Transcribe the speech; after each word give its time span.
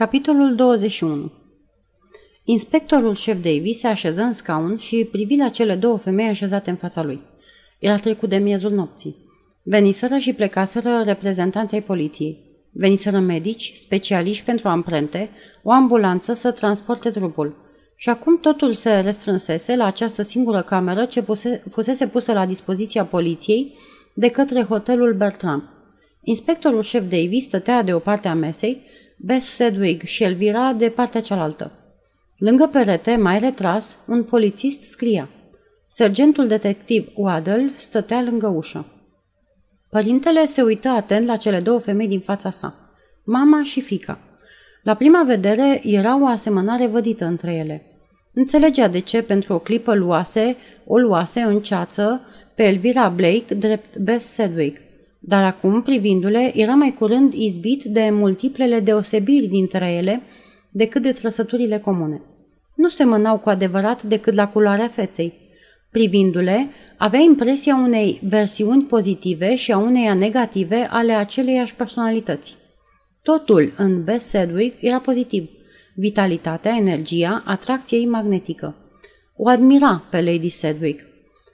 Capitolul 0.00 0.54
21 0.54 1.32
Inspectorul 2.44 3.14
șef 3.14 3.42
Davis 3.42 3.78
se 3.78 3.86
așeză 3.86 4.22
în 4.22 4.32
scaun 4.32 4.76
și 4.76 5.08
privi 5.10 5.36
la 5.36 5.48
cele 5.48 5.74
două 5.74 5.96
femei 5.96 6.28
așezate 6.28 6.70
în 6.70 6.76
fața 6.76 7.02
lui. 7.02 7.20
Era 7.78 7.98
trecut 7.98 8.28
de 8.28 8.36
miezul 8.36 8.70
nopții. 8.70 9.16
Veniseră 9.62 10.16
și 10.16 10.32
plecaseră 10.32 11.02
reprezentanții 11.04 11.76
ai 11.76 11.82
poliției. 11.82 12.38
Veniseră 12.72 13.18
medici, 13.18 13.72
specialiști 13.74 14.44
pentru 14.44 14.68
amprente, 14.68 15.30
o 15.62 15.70
ambulanță 15.70 16.32
să 16.32 16.50
transporte 16.50 17.10
trupul. 17.10 17.56
Și 17.96 18.08
acum 18.08 18.38
totul 18.38 18.72
se 18.72 19.00
restrânsese 19.00 19.76
la 19.76 19.84
această 19.84 20.22
singură 20.22 20.62
cameră 20.62 21.04
ce 21.04 21.22
puse, 21.22 21.62
fusese 21.70 22.06
pusă 22.06 22.32
la 22.32 22.46
dispoziția 22.46 23.04
poliției 23.04 23.74
de 24.14 24.28
către 24.28 24.62
hotelul 24.62 25.14
Bertram. 25.14 25.68
Inspectorul 26.22 26.82
șef 26.82 27.02
Davis 27.08 27.44
stătea 27.44 27.82
de 27.82 27.94
o 27.94 27.98
parte 27.98 28.28
a 28.28 28.34
mesei, 28.34 28.88
Bess 29.22 29.46
Sedwig 29.46 30.02
și 30.02 30.22
Elvira 30.22 30.72
de 30.72 30.88
partea 30.88 31.20
cealaltă. 31.20 31.72
Lângă 32.38 32.66
perete, 32.66 33.16
mai 33.16 33.38
retras, 33.38 33.98
un 34.06 34.24
polițist 34.24 34.82
scria. 34.82 35.28
Sergentul 35.88 36.46
detectiv 36.46 37.08
Waddle 37.14 37.72
stătea 37.76 38.22
lângă 38.22 38.46
ușă. 38.46 38.86
Părintele 39.90 40.44
se 40.44 40.62
uită 40.62 40.88
atent 40.88 41.26
la 41.26 41.36
cele 41.36 41.60
două 41.60 41.78
femei 41.78 42.08
din 42.08 42.20
fața 42.20 42.50
sa, 42.50 42.74
mama 43.24 43.62
și 43.62 43.80
fica. 43.80 44.18
La 44.82 44.94
prima 44.94 45.22
vedere 45.22 45.80
era 45.84 46.20
o 46.20 46.26
asemănare 46.26 46.86
vădită 46.86 47.24
între 47.24 47.52
ele. 47.52 47.84
Înțelegea 48.32 48.88
de 48.88 48.98
ce 48.98 49.22
pentru 49.22 49.52
o 49.52 49.58
clipă 49.58 49.94
luase, 49.94 50.56
o 50.86 50.98
luase 50.98 51.40
în 51.40 51.60
ceață 51.60 52.20
pe 52.54 52.62
Elvira 52.62 53.08
Blake 53.08 53.54
drept 53.54 53.96
Bess 53.96 54.26
Sedwig– 54.26 54.80
dar 55.20 55.44
acum, 55.44 55.82
privindu-le, 55.82 56.52
era 56.54 56.74
mai 56.74 56.94
curând 56.94 57.32
izbit 57.32 57.84
de 57.84 58.10
multiplele 58.10 58.80
deosebiri 58.80 59.46
dintre 59.46 59.90
ele 59.90 60.22
decât 60.70 61.02
de 61.02 61.12
trăsăturile 61.12 61.78
comune. 61.78 62.22
Nu 62.74 62.88
se 62.88 63.04
mânau 63.04 63.38
cu 63.38 63.48
adevărat 63.48 64.02
decât 64.02 64.34
la 64.34 64.48
culoarea 64.48 64.88
feței. 64.88 65.32
Privindu-le, 65.90 66.68
avea 66.96 67.20
impresia 67.20 67.74
unei 67.74 68.20
versiuni 68.22 68.82
pozitive 68.82 69.54
și 69.54 69.72
a 69.72 69.78
uneia 69.78 70.14
negative 70.14 70.88
ale 70.90 71.12
aceleiași 71.12 71.74
personalități. 71.74 72.56
Totul 73.22 73.72
în 73.76 74.04
Bess 74.04 74.28
Sedwick 74.28 74.82
era 74.82 74.98
pozitiv. 74.98 75.50
Vitalitatea, 75.94 76.76
energia, 76.76 77.42
atracția 77.46 77.98
ei 77.98 78.06
magnetică. 78.06 78.74
O 79.36 79.48
admira 79.48 80.04
pe 80.10 80.22
Lady 80.22 80.48
Sedwick. 80.48 81.04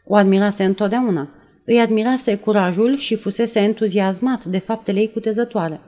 O 0.06 0.14
admirase 0.14 0.64
întotdeauna– 0.64 1.31
îi 1.67 1.81
admirase 1.81 2.36
curajul 2.36 2.97
și 2.97 3.17
fusese 3.17 3.61
entuziasmat 3.61 4.45
de 4.45 4.59
faptele 4.59 5.00
ei 5.00 5.11
cutezătoare. 5.12 5.81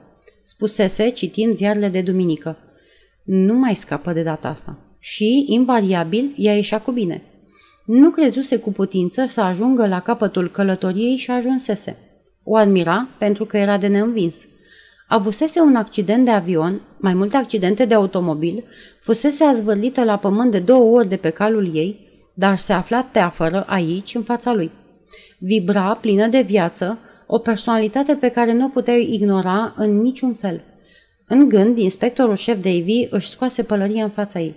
Spusese, 0.43 1.09
citind 1.09 1.55
ziarele 1.55 1.87
de 1.87 2.01
duminică, 2.01 2.57
nu 3.23 3.53
mai 3.53 3.75
scapă 3.75 4.11
de 4.11 4.23
data 4.23 4.47
asta. 4.47 4.77
Și, 4.99 5.45
invariabil, 5.47 6.33
ea 6.37 6.55
ieșea 6.55 6.81
cu 6.81 6.91
bine. 6.91 7.23
Nu 7.85 8.09
crezuse 8.09 8.57
cu 8.57 8.71
putință 8.71 9.25
să 9.25 9.41
ajungă 9.41 9.87
la 9.87 9.99
capătul 9.99 10.49
călătoriei 10.49 11.15
și 11.15 11.31
ajunsese. 11.31 11.97
O 12.43 12.55
admira 12.55 13.07
pentru 13.17 13.45
că 13.45 13.57
era 13.57 13.77
de 13.77 13.87
neînvins. 13.87 14.47
Avusese 15.07 15.59
un 15.59 15.75
accident 15.75 16.25
de 16.25 16.31
avion, 16.31 16.81
mai 16.97 17.13
multe 17.13 17.37
accidente 17.37 17.85
de 17.85 17.93
automobil, 17.93 18.63
fusese 19.01 19.43
azvârlită 19.43 20.03
la 20.03 20.17
pământ 20.17 20.51
de 20.51 20.59
două 20.59 20.97
ori 20.97 21.07
de 21.07 21.15
pe 21.15 21.29
calul 21.29 21.75
ei, 21.75 22.07
dar 22.33 22.57
se 22.57 22.73
afla 22.73 23.01
teafără 23.01 23.63
aici, 23.67 24.15
în 24.15 24.21
fața 24.21 24.53
lui. 24.53 24.71
Vibra, 25.39 25.97
plină 26.01 26.27
de 26.27 26.41
viață, 26.41 26.99
o 27.27 27.37
personalitate 27.37 28.15
pe 28.15 28.29
care 28.29 28.53
nu 28.53 28.65
o 28.65 28.69
puteai 28.69 29.09
ignora 29.11 29.73
în 29.77 30.01
niciun 30.01 30.33
fel. 30.33 30.63
În 31.27 31.49
gând, 31.49 31.77
inspectorul 31.77 32.35
șef 32.35 32.61
Davy 32.61 33.07
își 33.09 33.27
scoase 33.27 33.63
pălăria 33.63 34.03
în 34.03 34.09
fața 34.09 34.39
ei. 34.39 34.55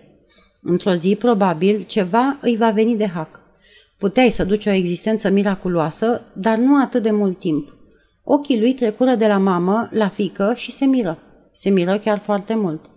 Într-o 0.62 0.92
zi, 0.92 1.16
probabil, 1.18 1.84
ceva 1.86 2.38
îi 2.40 2.56
va 2.56 2.70
veni 2.70 2.96
de 2.96 3.06
hac. 3.06 3.40
Puteai 3.98 4.30
să 4.30 4.44
duci 4.44 4.66
o 4.66 4.70
existență 4.70 5.30
miraculoasă, 5.30 6.22
dar 6.32 6.58
nu 6.58 6.80
atât 6.80 7.02
de 7.02 7.10
mult 7.10 7.38
timp. 7.38 7.76
Ochii 8.24 8.60
lui 8.60 8.74
trecură 8.74 9.14
de 9.14 9.26
la 9.26 9.38
mamă 9.38 9.88
la 9.92 10.08
fică 10.08 10.52
și 10.56 10.70
se 10.70 10.84
miră. 10.84 11.18
Se 11.52 11.70
miră 11.70 11.98
chiar 11.98 12.18
foarte 12.18 12.54
mult. 12.54 12.90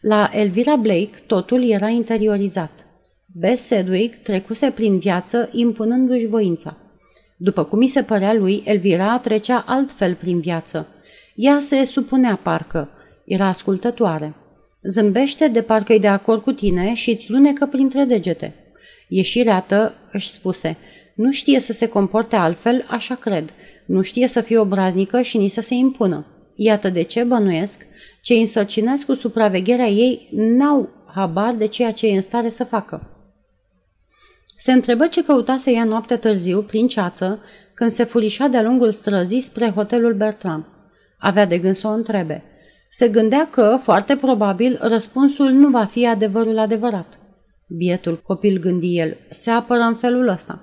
La 0.00 0.30
Elvira 0.32 0.76
Blake 0.76 1.10
totul 1.26 1.68
era 1.70 1.88
interiorizat. 1.88 2.86
Bess 3.26 3.62
Sedwick 3.62 4.22
trecuse 4.22 4.70
prin 4.70 4.98
viață 4.98 5.48
impunându-și 5.52 6.26
voința. 6.26 6.76
După 7.42 7.64
cum 7.64 7.78
mi 7.78 7.86
se 7.86 8.02
părea 8.02 8.32
lui, 8.32 8.62
Elvira 8.64 9.18
trecea 9.18 9.64
altfel 9.66 10.14
prin 10.14 10.40
viață. 10.40 10.88
Ea 11.34 11.58
se 11.58 11.84
supunea 11.84 12.38
parcă, 12.42 12.88
era 13.24 13.46
ascultătoare. 13.46 14.34
Zâmbește 14.82 15.48
de 15.48 15.62
parcă-i 15.62 15.98
de 15.98 16.08
acord 16.08 16.42
cu 16.42 16.52
tine 16.52 16.94
și 16.94 17.10
îți 17.10 17.30
lunecă 17.30 17.66
printre 17.66 18.04
degete. 18.04 18.54
Ieșireată 19.08 19.94
își 20.12 20.30
spuse, 20.30 20.76
nu 21.14 21.30
știe 21.30 21.58
să 21.58 21.72
se 21.72 21.88
comporte 21.88 22.36
altfel, 22.36 22.86
așa 22.88 23.14
cred. 23.14 23.52
Nu 23.86 24.02
știe 24.02 24.26
să 24.26 24.40
fie 24.40 24.58
obraznică 24.58 25.20
și 25.20 25.38
nici 25.38 25.50
să 25.50 25.60
se 25.60 25.74
impună. 25.74 26.26
Iată 26.54 26.90
de 26.90 27.02
ce 27.02 27.24
bănuiesc, 27.24 27.86
cei 28.22 28.40
însărcinați 28.40 29.06
cu 29.06 29.14
supravegherea 29.14 29.88
ei 29.88 30.28
n-au 30.32 30.88
habar 31.14 31.54
de 31.54 31.66
ceea 31.66 31.92
ce 31.92 32.06
e 32.06 32.14
în 32.14 32.20
stare 32.20 32.48
să 32.48 32.64
facă. 32.64 33.19
Se 34.62 34.72
întrebă 34.72 35.06
ce 35.06 35.24
căuta 35.24 35.56
să 35.56 35.70
ia 35.70 35.84
noapte 35.84 36.16
târziu, 36.16 36.62
prin 36.62 36.88
ceață, 36.88 37.42
când 37.74 37.90
se 37.90 38.04
furișa 38.04 38.46
de-a 38.46 38.62
lungul 38.62 38.90
străzii 38.90 39.40
spre 39.40 39.70
hotelul 39.70 40.14
Bertram. 40.14 40.66
Avea 41.18 41.46
de 41.46 41.58
gând 41.58 41.74
să 41.74 41.86
o 41.86 41.90
întrebe. 41.90 42.42
Se 42.90 43.08
gândea 43.08 43.48
că, 43.50 43.78
foarte 43.82 44.16
probabil, 44.16 44.78
răspunsul 44.80 45.50
nu 45.50 45.68
va 45.68 45.84
fi 45.84 46.06
adevărul 46.06 46.58
adevărat. 46.58 47.18
Bietul 47.66 48.20
copil, 48.22 48.58
gândi 48.58 48.98
el, 48.98 49.16
se 49.30 49.50
apără 49.50 49.80
în 49.80 49.94
felul 49.94 50.28
ăsta. 50.28 50.60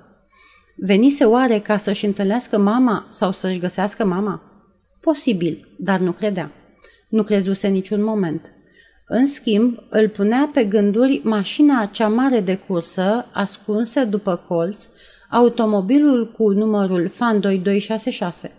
Venise 0.76 1.24
oare 1.24 1.58
ca 1.58 1.76
să-și 1.76 2.06
întâlnească 2.06 2.58
mama 2.58 3.06
sau 3.08 3.32
să-și 3.32 3.58
găsească 3.58 4.04
mama? 4.04 4.42
Posibil, 5.00 5.68
dar 5.78 6.00
nu 6.00 6.12
credea. 6.12 6.52
Nu 7.08 7.22
crezuse 7.22 7.68
niciun 7.68 8.02
moment. 8.02 8.52
În 9.10 9.26
schimb, 9.26 9.82
îl 9.88 10.08
punea 10.08 10.50
pe 10.54 10.64
gânduri 10.64 11.20
mașina 11.24 11.86
cea 11.86 12.08
mare 12.08 12.40
de 12.40 12.56
cursă, 12.56 13.26
ascunsă 13.32 14.04
după 14.04 14.36
colț, 14.36 14.88
automobilul 15.30 16.32
cu 16.32 16.50
numărul 16.50 17.08
FAN 17.08 17.40
2266. 17.40 18.50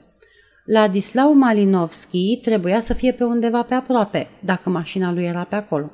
Ladislau 0.65 1.33
Malinovski 1.33 2.39
trebuia 2.41 2.79
să 2.79 2.93
fie 2.93 3.11
pe 3.11 3.23
undeva 3.23 3.63
pe 3.63 3.73
aproape, 3.73 4.27
dacă 4.45 4.69
mașina 4.69 5.11
lui 5.11 5.23
era 5.23 5.43
pe 5.43 5.55
acolo. 5.55 5.91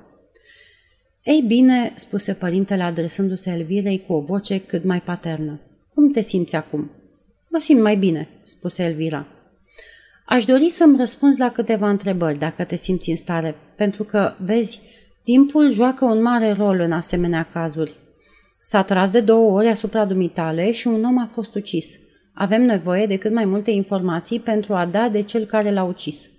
Ei 1.24 1.44
bine, 1.48 1.92
spuse 1.96 2.34
părintele 2.34 2.84
adresându-se 2.84 3.52
Elvirei 3.52 4.04
cu 4.08 4.14
o 4.14 4.20
voce 4.20 4.60
cât 4.60 4.84
mai 4.84 5.02
paternă. 5.02 5.60
Cum 5.94 6.12
te 6.12 6.22
simți 6.22 6.56
acum? 6.56 6.92
Mă 7.50 7.60
simt 7.60 7.82
mai 7.82 7.96
bine, 7.96 8.28
spuse 8.42 8.84
Elvira. 8.84 9.28
Aș 10.26 10.46
dori 10.46 10.70
să-mi 10.70 10.98
răspunzi 10.98 11.40
la 11.40 11.52
câteva 11.52 11.90
întrebări, 11.90 12.40
dacă 12.40 12.64
te 12.64 12.76
simți 12.76 13.10
în 13.10 13.16
stare, 13.16 13.56
pentru 13.76 14.04
că, 14.04 14.34
vezi, 14.38 14.82
timpul 15.24 15.72
joacă 15.72 16.06
un 16.06 16.22
mare 16.22 16.52
rol 16.52 16.80
în 16.80 16.92
asemenea 16.92 17.48
cazuri. 17.54 17.96
S-a 18.62 18.82
tras 18.82 19.12
de 19.12 19.20
două 19.20 19.52
ori 19.52 19.68
asupra 19.68 20.06
dumitale 20.06 20.72
și 20.72 20.88
un 20.88 21.04
om 21.04 21.18
a 21.18 21.30
fost 21.34 21.56
ucis. 21.56 22.00
Avem 22.34 22.62
nevoie 22.62 23.06
de 23.06 23.18
cât 23.18 23.34
mai 23.34 23.46
multe 23.46 23.72
informații 23.72 24.40
pentru 24.40 24.74
a 24.74 24.86
da 24.86 25.10
de 25.10 25.22
cel 25.22 25.46
care 25.46 25.72
l-a 25.72 25.84
ucis. 25.84 26.30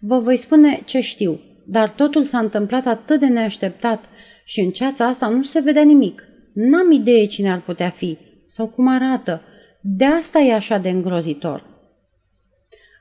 Vă 0.00 0.18
voi 0.18 0.36
spune 0.36 0.82
ce 0.84 1.00
știu, 1.00 1.40
dar 1.66 1.88
totul 1.88 2.24
s-a 2.24 2.38
întâmplat 2.38 2.86
atât 2.86 3.20
de 3.20 3.26
neașteptat 3.26 4.04
și 4.44 4.60
în 4.60 4.70
ceața 4.70 5.06
asta 5.06 5.28
nu 5.28 5.42
se 5.42 5.60
vede 5.60 5.80
nimic. 5.80 6.28
N-am 6.54 6.90
idee 6.90 7.26
cine 7.26 7.50
ar 7.50 7.60
putea 7.60 7.90
fi 7.90 8.18
sau 8.46 8.66
cum 8.66 8.88
arată. 8.88 9.42
De 9.80 10.04
asta 10.04 10.38
e 10.38 10.54
așa 10.54 10.78
de 10.78 10.88
îngrozitor. 10.88 11.69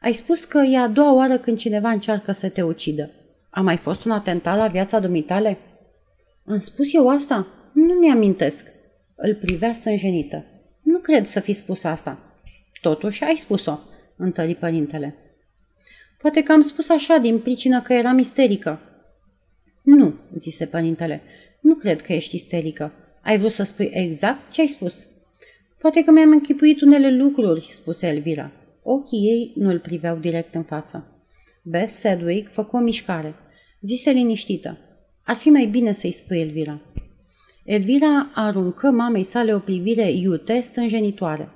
Ai 0.02 0.14
spus 0.14 0.46
că 0.46 0.58
e 0.58 0.78
a 0.78 0.88
doua 0.88 1.14
oară 1.14 1.38
când 1.38 1.58
cineva 1.58 1.90
încearcă 1.90 2.32
să 2.32 2.50
te 2.50 2.62
ucidă. 2.62 3.10
A 3.50 3.62
mai 3.62 3.78
fost 3.78 4.06
un 4.06 4.12
atentat 4.12 4.58
la 4.58 4.68
viața 4.68 5.00
dumitale? 5.00 5.58
Am 6.46 6.60
spus 6.60 6.94
eu 6.94 7.10
asta? 7.10 7.48
Nu 7.74 7.94
mi-amintesc. 7.94 8.68
Îl 9.16 9.36
privea 9.36 9.74
stânjenită. 9.74 10.46
Nu 10.84 11.00
cred 11.00 11.26
să 11.26 11.40
fi 11.40 11.54
spus 11.54 11.84
asta. 11.84 12.20
Totuși 12.82 13.24
ai 13.24 13.36
spus-o, 13.36 13.80
întări 14.18 14.56
părintele. 14.56 15.16
Poate 16.22 16.44
că 16.44 16.52
am 16.52 16.62
spus 16.62 16.90
așa 16.90 17.18
din 17.18 17.40
pricină 17.40 17.82
că 17.82 17.94
eram 17.94 18.18
isterică. 18.18 18.80
Nu, 19.84 20.14
zise 20.36 20.66
părintele. 20.66 21.22
Nu 21.62 21.76
cred 21.76 22.02
că 22.02 22.14
ești 22.14 22.36
isterică. 22.36 22.92
Ai 23.22 23.38
vrut 23.38 23.52
să 23.52 23.64
spui 23.64 23.90
exact 23.94 24.52
ce 24.52 24.62
ai 24.62 24.68
spus. 24.68 25.08
Poate 25.80 26.04
că 26.04 26.12
mi-am 26.12 26.32
închipuit 26.32 26.82
unele 26.82 27.12
lucruri, 27.12 27.70
spuse 27.72 28.08
Elvira. 28.08 28.52
Ochii 28.84 29.20
ei 29.20 29.54
nu 29.56 29.70
îl 29.70 29.80
priveau 29.80 30.18
direct 30.18 30.56
în 30.56 30.64
față. 30.64 31.24
Bess 31.64 31.94
Sedwick 31.94 32.52
făcu 32.52 32.78
o 32.78 32.80
mișcare. 32.80 33.36
Zise 33.82 34.10
liniștită. 34.10 34.78
Ar 35.24 35.36
fi 35.36 35.50
mai 35.50 35.66
bine 35.66 35.92
să-i 35.92 36.12
spui 36.12 36.40
Elvira. 36.40 36.82
Elvira 37.66 38.32
aruncă 38.36 38.92
mamei 38.92 39.24
sale 39.24 39.54
o 39.56 39.60
privire 39.60 40.12
iute 40.12 40.60
stânjenitoare. 40.60 41.50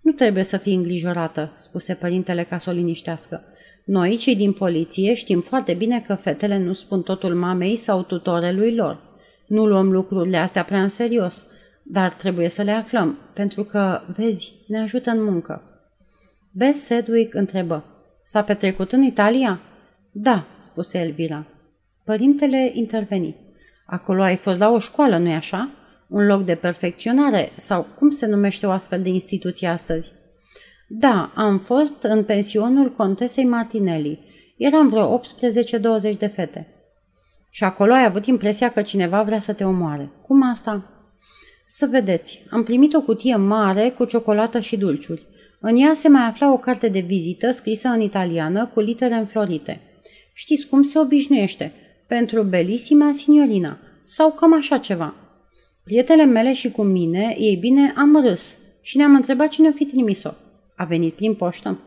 Nu 0.00 0.12
trebuie 0.12 0.42
să 0.42 0.56
fii 0.56 0.74
îngrijorată, 0.74 1.52
spuse 1.56 1.94
părintele 1.94 2.44
ca 2.44 2.58
să 2.58 2.70
o 2.70 2.72
liniștească. 2.72 3.42
Noi, 3.84 4.16
cei 4.16 4.36
din 4.36 4.52
poliție, 4.52 5.14
știm 5.14 5.40
foarte 5.40 5.74
bine 5.74 6.00
că 6.00 6.14
fetele 6.14 6.58
nu 6.58 6.72
spun 6.72 7.02
totul 7.02 7.34
mamei 7.34 7.76
sau 7.76 8.02
tutorelui 8.02 8.74
lor. 8.74 9.18
Nu 9.46 9.66
luăm 9.66 9.92
lucrurile 9.92 10.36
astea 10.36 10.64
prea 10.64 10.82
în 10.82 10.88
serios, 10.88 11.46
dar 11.82 12.12
trebuie 12.12 12.48
să 12.48 12.62
le 12.62 12.70
aflăm, 12.70 13.18
pentru 13.34 13.64
că, 13.64 14.00
vezi, 14.16 14.52
ne 14.66 14.78
ajută 14.78 15.10
în 15.10 15.24
muncă. 15.24 15.75
Bess 16.58 16.84
Sedwick 16.84 17.34
întrebă. 17.34 17.84
S-a 18.22 18.42
petrecut 18.42 18.92
în 18.92 19.02
Italia? 19.02 19.60
Da, 20.12 20.46
spuse 20.56 20.98
Elvira. 20.98 21.46
Părintele 22.04 22.70
interveni. 22.74 23.36
Acolo 23.86 24.22
ai 24.22 24.36
fost 24.36 24.58
la 24.58 24.70
o 24.70 24.78
școală, 24.78 25.18
nu-i 25.18 25.34
așa? 25.34 25.68
Un 26.08 26.26
loc 26.26 26.44
de 26.44 26.54
perfecționare 26.54 27.52
sau 27.54 27.86
cum 27.98 28.10
se 28.10 28.26
numește 28.26 28.66
o 28.66 28.70
astfel 28.70 29.02
de 29.02 29.08
instituție 29.08 29.68
astăzi? 29.68 30.12
Da, 30.88 31.32
am 31.34 31.58
fost 31.58 32.02
în 32.02 32.24
pensionul 32.24 32.92
contesei 32.92 33.44
Martinelli. 33.44 34.20
Eram 34.56 34.88
vreo 34.88 35.20
18-20 35.20 36.16
de 36.18 36.26
fete. 36.26 36.66
Și 37.50 37.64
acolo 37.64 37.92
ai 37.92 38.04
avut 38.04 38.26
impresia 38.26 38.70
că 38.70 38.82
cineva 38.82 39.22
vrea 39.22 39.38
să 39.38 39.52
te 39.52 39.64
omoare. 39.64 40.10
Cum 40.26 40.48
asta? 40.50 40.90
Să 41.66 41.86
vedeți, 41.86 42.44
am 42.50 42.62
primit 42.62 42.94
o 42.94 43.00
cutie 43.00 43.36
mare 43.36 43.90
cu 43.90 44.04
ciocolată 44.04 44.58
și 44.58 44.76
dulciuri. 44.76 45.34
În 45.60 45.76
ea 45.76 45.94
se 45.94 46.08
mai 46.08 46.22
afla 46.22 46.52
o 46.52 46.58
carte 46.58 46.88
de 46.88 47.00
vizită 47.00 47.50
scrisă 47.50 47.88
în 47.88 48.00
italiană 48.00 48.66
cu 48.74 48.80
litere 48.80 49.14
înflorite. 49.14 49.80
Știți 50.32 50.66
cum 50.66 50.82
se 50.82 50.98
obișnuiește? 50.98 51.72
Pentru 52.06 52.42
belisima 52.42 53.12
signorina. 53.12 53.78
Sau 54.04 54.30
cam 54.30 54.54
așa 54.54 54.78
ceva. 54.78 55.14
Prietele 55.84 56.24
mele 56.24 56.52
și 56.52 56.70
cu 56.70 56.82
mine, 56.82 57.36
ei 57.38 57.56
bine, 57.56 57.92
am 57.96 58.20
râs 58.26 58.58
și 58.82 58.96
ne-am 58.96 59.14
întrebat 59.14 59.48
cine 59.48 59.68
o 59.68 59.72
fi 59.72 59.84
trimis-o. 59.84 60.30
A 60.76 60.84
venit 60.84 61.14
prin 61.14 61.34
poștă? 61.34 61.80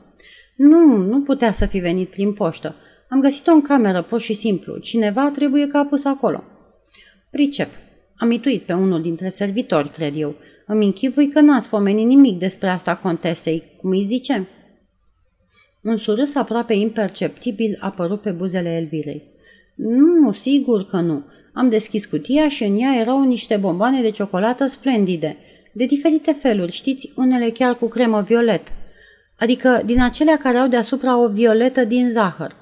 Nu, 0.56 0.98
nu 0.98 1.22
putea 1.22 1.52
să 1.52 1.66
fi 1.66 1.80
venit 1.80 2.10
prin 2.10 2.34
poștă. 2.34 2.76
Am 3.10 3.20
găsit-o 3.20 3.52
în 3.52 3.62
cameră, 3.62 4.02
pur 4.02 4.20
și 4.20 4.34
simplu. 4.34 4.78
Cineva 4.78 5.30
trebuie 5.30 5.68
că 5.68 5.78
a 5.78 5.86
pus 5.86 6.06
acolo. 6.06 6.44
Pricep. 7.32 7.70
Am 8.18 8.32
ituit 8.32 8.62
pe 8.62 8.74
unul 8.74 9.02
dintre 9.02 9.30
servitori, 9.30 9.90
cred 9.90 10.16
eu. 10.16 10.36
Îmi 10.72 10.86
închipui 10.86 11.28
că 11.28 11.40
n-ați 11.40 11.70
pomenit 11.70 12.06
nimic 12.06 12.40
despre 12.40 12.68
asta 12.68 12.96
contesei. 12.96 13.64
Cum 13.82 13.90
îi 13.90 14.02
zice? 14.02 14.48
Un 15.82 15.98
surâs 15.98 16.36
aproape 16.36 16.74
imperceptibil 16.74 17.78
a 17.80 17.86
apărut 17.86 18.22
pe 18.22 18.32
buzele 18.32 18.70
Elvirei. 18.70 19.24
Nu, 19.76 20.32
sigur 20.32 20.86
că 20.86 21.00
nu. 21.00 21.24
Am 21.54 21.70
deschis 21.70 22.06
cutia 22.06 22.48
și 22.48 22.64
în 22.64 22.80
ea 22.80 22.96
erau 23.00 23.24
niște 23.24 23.58
bomboane 23.58 24.02
de 24.02 24.10
ciocolată 24.10 24.66
splendide, 24.66 25.38
de 25.72 25.86
diferite 25.86 26.32
feluri, 26.32 26.72
știți, 26.72 27.12
unele 27.16 27.50
chiar 27.50 27.76
cu 27.76 27.88
cremă 27.88 28.22
violet. 28.22 28.68
Adică 29.40 29.82
din 29.86 30.02
acelea 30.02 30.38
care 30.38 30.58
au 30.58 30.68
deasupra 30.68 31.18
o 31.18 31.28
violetă 31.28 31.84
din 31.84 32.10
zahăr. 32.10 32.56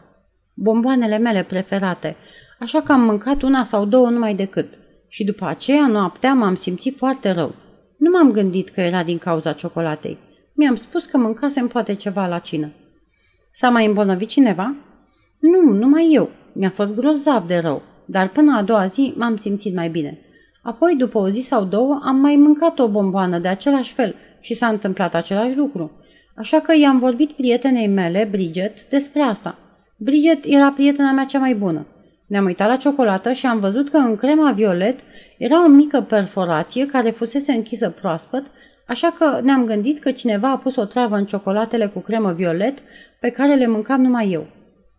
Bomboanele 0.54 1.18
mele 1.18 1.44
preferate, 1.44 2.16
așa 2.60 2.82
că 2.82 2.92
am 2.92 3.02
mâncat 3.02 3.42
una 3.42 3.64
sau 3.64 3.86
două 3.86 4.10
numai 4.10 4.36
decât. 4.36 4.68
Și 5.08 5.24
după 5.24 5.46
aceea, 5.46 5.88
noaptea, 5.88 6.34
m-am 6.34 6.56
simțit 6.56 6.98
foarte 6.98 7.32
rău. 7.32 7.56
Nu 7.98 8.10
m-am 8.10 8.32
gândit 8.32 8.70
că 8.70 8.82
era 8.82 9.04
din 9.04 9.18
cauza 9.18 9.54
ciocolatei. 9.54 10.18
Mi-am 10.54 10.76
spus 10.76 11.06
că 11.06 11.18
mâncasem 11.18 11.68
poate 11.68 11.94
ceva 11.94 12.28
la 12.28 12.40
cină. 12.40 12.72
S-a 13.52 13.70
mai 13.70 13.86
îmbolnăvit 13.86 14.28
cineva? 14.28 14.76
Nu, 15.40 15.72
numai 15.74 16.10
eu. 16.12 16.30
Mi-a 16.54 16.70
fost 16.70 16.96
grozav 16.96 17.48
de 17.48 17.58
rău, 17.58 17.82
dar 18.06 18.30
până 18.30 18.58
a 18.58 18.62
doua 18.62 18.86
zi 18.86 19.14
m-am 19.18 19.38
simțit 19.38 19.76
mai 19.76 19.90
bine. 19.90 20.20
Apoi, 20.64 20.96
după 20.98 21.18
o 21.18 21.30
zi 21.30 21.40
sau 21.40 21.64
două, 21.64 22.02
am 22.04 22.16
mai 22.16 22.36
mâncat 22.36 22.80
o 22.80 22.90
bomboană 22.90 23.40
de 23.40 23.48
același 23.48 23.94
fel 23.94 24.16
și 24.40 24.54
s-a 24.54 24.68
întâmplat 24.68 25.14
același 25.14 25.58
lucru. 25.58 25.92
Așa 26.36 26.60
că 26.60 26.78
i-am 26.78 27.00
vorbit 27.00 27.32
prietenei 27.32 27.88
mele, 27.88 28.28
Bridget, 28.32 28.84
despre 28.90 29.22
asta. 29.22 29.58
Bridget 29.98 30.46
era 30.46 30.72
prietena 30.72 31.12
mea 31.12 31.26
cea 31.26 31.40
mai 31.40 31.56
bună. 31.56 31.86
Ne-am 32.28 32.46
uitat 32.46 32.68
la 32.68 32.76
ciocolată 32.76 33.32
și 33.32 33.46
am 33.46 33.60
văzut 33.60 33.90
că 33.90 33.98
în 33.98 34.16
crema 34.16 34.52
violet 34.52 35.00
era 35.38 35.64
o 35.66 35.68
mică 35.68 36.02
perforație 36.02 36.86
care 36.86 37.10
fusese 37.10 37.52
închisă 37.52 37.90
proaspăt, 37.90 38.52
așa 38.88 39.12
că 39.18 39.40
ne-am 39.44 39.66
gândit 39.66 40.00
că 40.00 40.12
cineva 40.12 40.52
a 40.52 40.58
pus 40.58 40.76
o 40.76 40.86
travă 40.86 41.16
în 41.16 41.26
ciocolatele 41.26 41.88
cu 41.88 42.00
cremă 42.00 42.34
violet 42.34 42.78
pe 43.20 43.30
care 43.30 43.56
le 43.56 43.68
mâncam 43.68 44.02
numai 44.02 44.32
eu. 44.32 44.48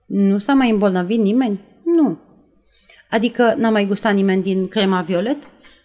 Nu 0.07 0.39
s-a 0.39 0.55
mai 0.55 0.71
îmbolnăvit 0.71 1.19
nimeni? 1.19 1.61
Nu. 1.85 2.19
Adică 3.11 3.55
n-a 3.57 3.71
mai 3.71 3.87
gustat 3.87 4.15
nimeni 4.15 4.43
din 4.43 4.69
crema 4.69 5.01
violet? 5.01 5.37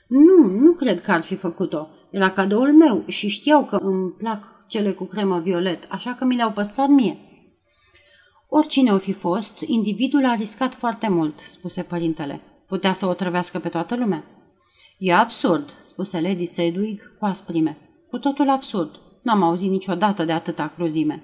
Nu, 0.07 0.59
nu 0.59 0.71
cred 0.71 1.01
că 1.01 1.11
ar 1.11 1.21
fi 1.21 1.35
făcut-o. 1.35 1.87
Era 2.11 2.29
cadoul 2.29 2.73
meu 2.73 3.03
și 3.07 3.27
știau 3.27 3.63
că 3.63 3.75
îmi 3.75 4.11
plac 4.11 4.43
cele 4.67 4.91
cu 4.91 5.03
cremă 5.03 5.39
violet, 5.39 5.83
așa 5.89 6.15
că 6.19 6.25
mi 6.25 6.35
le-au 6.35 6.51
păstrat 6.51 6.87
mie. 6.87 7.17
Oricine 8.55 8.93
o 8.93 8.97
fi 8.97 9.13
fost, 9.13 9.61
individul 9.61 10.25
a 10.25 10.35
riscat 10.35 10.75
foarte 10.75 11.09
mult, 11.09 11.39
spuse 11.39 11.81
părintele. 11.81 12.41
Putea 12.67 12.93
să 12.93 13.05
o 13.05 13.13
trăvească 13.13 13.59
pe 13.59 13.69
toată 13.69 13.95
lumea. 13.95 14.23
E 14.97 15.13
absurd, 15.13 15.77
spuse 15.81 16.21
Lady 16.21 16.45
Sedwig 16.45 17.17
cu 17.19 17.25
asprime. 17.25 17.77
Cu 18.09 18.17
totul 18.17 18.49
absurd. 18.49 18.99
N-am 19.23 19.43
auzit 19.43 19.69
niciodată 19.69 20.23
de 20.23 20.31
atâta 20.31 20.67
cruzime. 20.75 21.23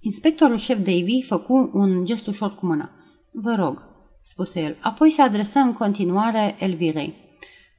Inspectorul 0.00 0.56
șef 0.56 0.76
Davy 0.76 1.22
făcu 1.26 1.70
un 1.72 2.04
gest 2.04 2.26
ușor 2.26 2.54
cu 2.54 2.66
mâna. 2.66 2.90
Vă 3.32 3.54
rog, 3.54 3.82
spuse 4.20 4.60
el. 4.60 4.76
Apoi 4.80 5.10
se 5.10 5.22
adresă 5.22 5.58
în 5.58 5.72
continuare 5.72 6.56
Elvirei. 6.58 7.14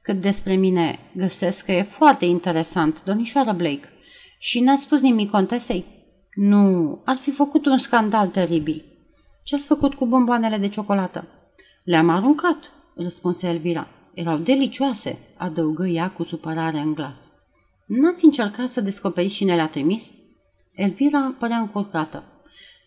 Cât 0.02 0.20
despre 0.20 0.54
mine, 0.54 0.98
găsesc 1.14 1.64
că 1.64 1.72
e 1.72 1.82
foarte 1.82 2.24
interesant, 2.24 3.04
domnișoară 3.04 3.52
Blake. 3.52 3.88
Și 4.38 4.60
n-a 4.60 4.76
spus 4.76 5.00
nimic 5.00 5.30
contesei? 5.30 5.95
Nu, 6.36 7.00
ar 7.04 7.16
fi 7.16 7.30
făcut 7.30 7.66
un 7.66 7.78
scandal 7.78 8.28
teribil. 8.28 8.84
Ce 9.44 9.54
ați 9.54 9.66
făcut 9.66 9.94
cu 9.94 10.06
bomboanele 10.06 10.58
de 10.58 10.68
ciocolată? 10.68 11.24
Le-am 11.84 12.08
aruncat, 12.08 12.72
răspunse 12.94 13.48
Elvira. 13.48 13.88
Erau 14.14 14.38
delicioase, 14.38 15.18
adăugă 15.36 15.86
ea 15.86 16.10
cu 16.10 16.22
supărare 16.22 16.78
în 16.78 16.94
glas. 16.94 17.32
N-ați 17.86 18.24
încercat 18.24 18.68
să 18.68 18.80
descoperiți 18.80 19.34
cine 19.34 19.54
le-a 19.54 19.68
trimis? 19.68 20.12
Elvira 20.74 21.34
părea 21.38 21.56
încurcată. 21.56 22.22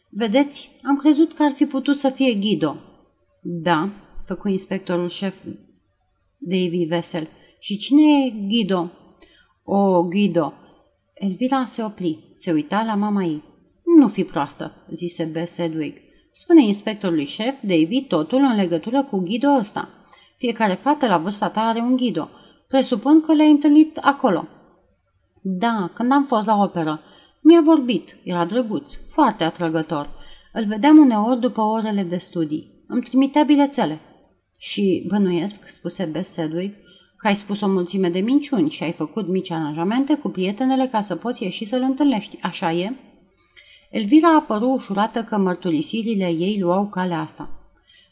Vedeți, 0.10 0.70
am 0.84 0.98
crezut 0.98 1.34
că 1.34 1.44
ar 1.44 1.52
fi 1.52 1.66
putut 1.66 1.98
să 1.98 2.10
fie 2.10 2.34
Ghido. 2.34 2.76
Da, 3.42 3.90
făcu 4.26 4.48
inspectorul 4.48 5.10
șef 5.10 5.36
Davy 6.38 6.86
vesel. 6.86 7.28
Și 7.60 7.78
cine 7.78 8.02
e 8.02 8.48
Ghido? 8.48 8.92
O, 9.64 10.04
Ghido. 10.04 10.54
Elvira 11.20 11.66
se 11.66 11.84
opri, 11.84 12.34
se 12.36 12.52
uita 12.52 12.84
la 12.84 12.96
mama 12.96 13.24
ei. 13.24 13.44
Nu 14.00 14.08
fi 14.08 14.24
proastă, 14.24 14.86
zise 14.92 15.24
Bess 15.24 15.58
Edwig. 15.58 15.98
Spune 16.32 16.64
inspectorului 16.64 17.26
șef, 17.26 17.56
Davy, 17.62 18.02
totul 18.02 18.38
în 18.38 18.56
legătură 18.56 19.04
cu 19.04 19.18
Ghido 19.18 19.50
ăsta. 19.58 19.90
Fiecare 20.38 20.74
fată 20.74 21.08
la 21.08 21.18
vârsta 21.18 21.50
ta 21.50 21.62
are 21.62 21.80
un 21.80 21.96
Ghido. 21.96 22.30
Presupun 22.68 23.22
că 23.22 23.34
le-ai 23.34 23.52
întâlnit 23.52 23.98
acolo. 23.98 24.48
Da, 25.42 25.92
când 25.94 26.12
am 26.12 26.26
fost 26.26 26.48
la 26.48 26.62
operă. 26.62 27.02
Mi-a 27.42 27.62
vorbit, 27.62 28.18
era 28.24 28.46
drăguț, 28.46 28.96
foarte 29.08 29.44
atrăgător. 29.44 30.10
Îl 30.54 30.66
vedeam 30.66 30.98
uneori 30.98 31.40
după 31.40 31.62
orele 31.62 32.04
de 32.04 32.18
studii. 32.18 32.84
Îmi 32.88 33.02
trimitea 33.02 33.44
bilețele. 33.44 34.00
Și 34.58 35.06
bănuiesc, 35.08 35.68
spuse 35.68 36.06
Bess 36.06 36.32
Sedwig, 36.32 36.74
că 37.20 37.28
ai 37.28 37.36
spus 37.36 37.62
o 37.62 37.68
mulțime 37.68 38.10
de 38.10 38.20
minciuni 38.20 38.70
și 38.70 38.84
ai 38.84 38.92
făcut 38.92 39.28
mici 39.28 39.52
aranjamente 39.52 40.16
cu 40.16 40.30
prietenele 40.30 40.88
ca 40.88 41.02
să 41.02 41.16
poți 41.16 41.44
ieși 41.44 41.66
să-l 41.66 41.82
întâlnești. 41.82 42.38
Așa 42.42 42.72
e? 42.72 42.94
Elvira 43.90 44.28
a 44.28 44.36
apărut 44.36 44.70
ușurată 44.70 45.24
că 45.24 45.38
mărturisirile 45.38 46.30
ei 46.30 46.60
luau 46.60 46.88
calea 46.88 47.20
asta. 47.20 47.50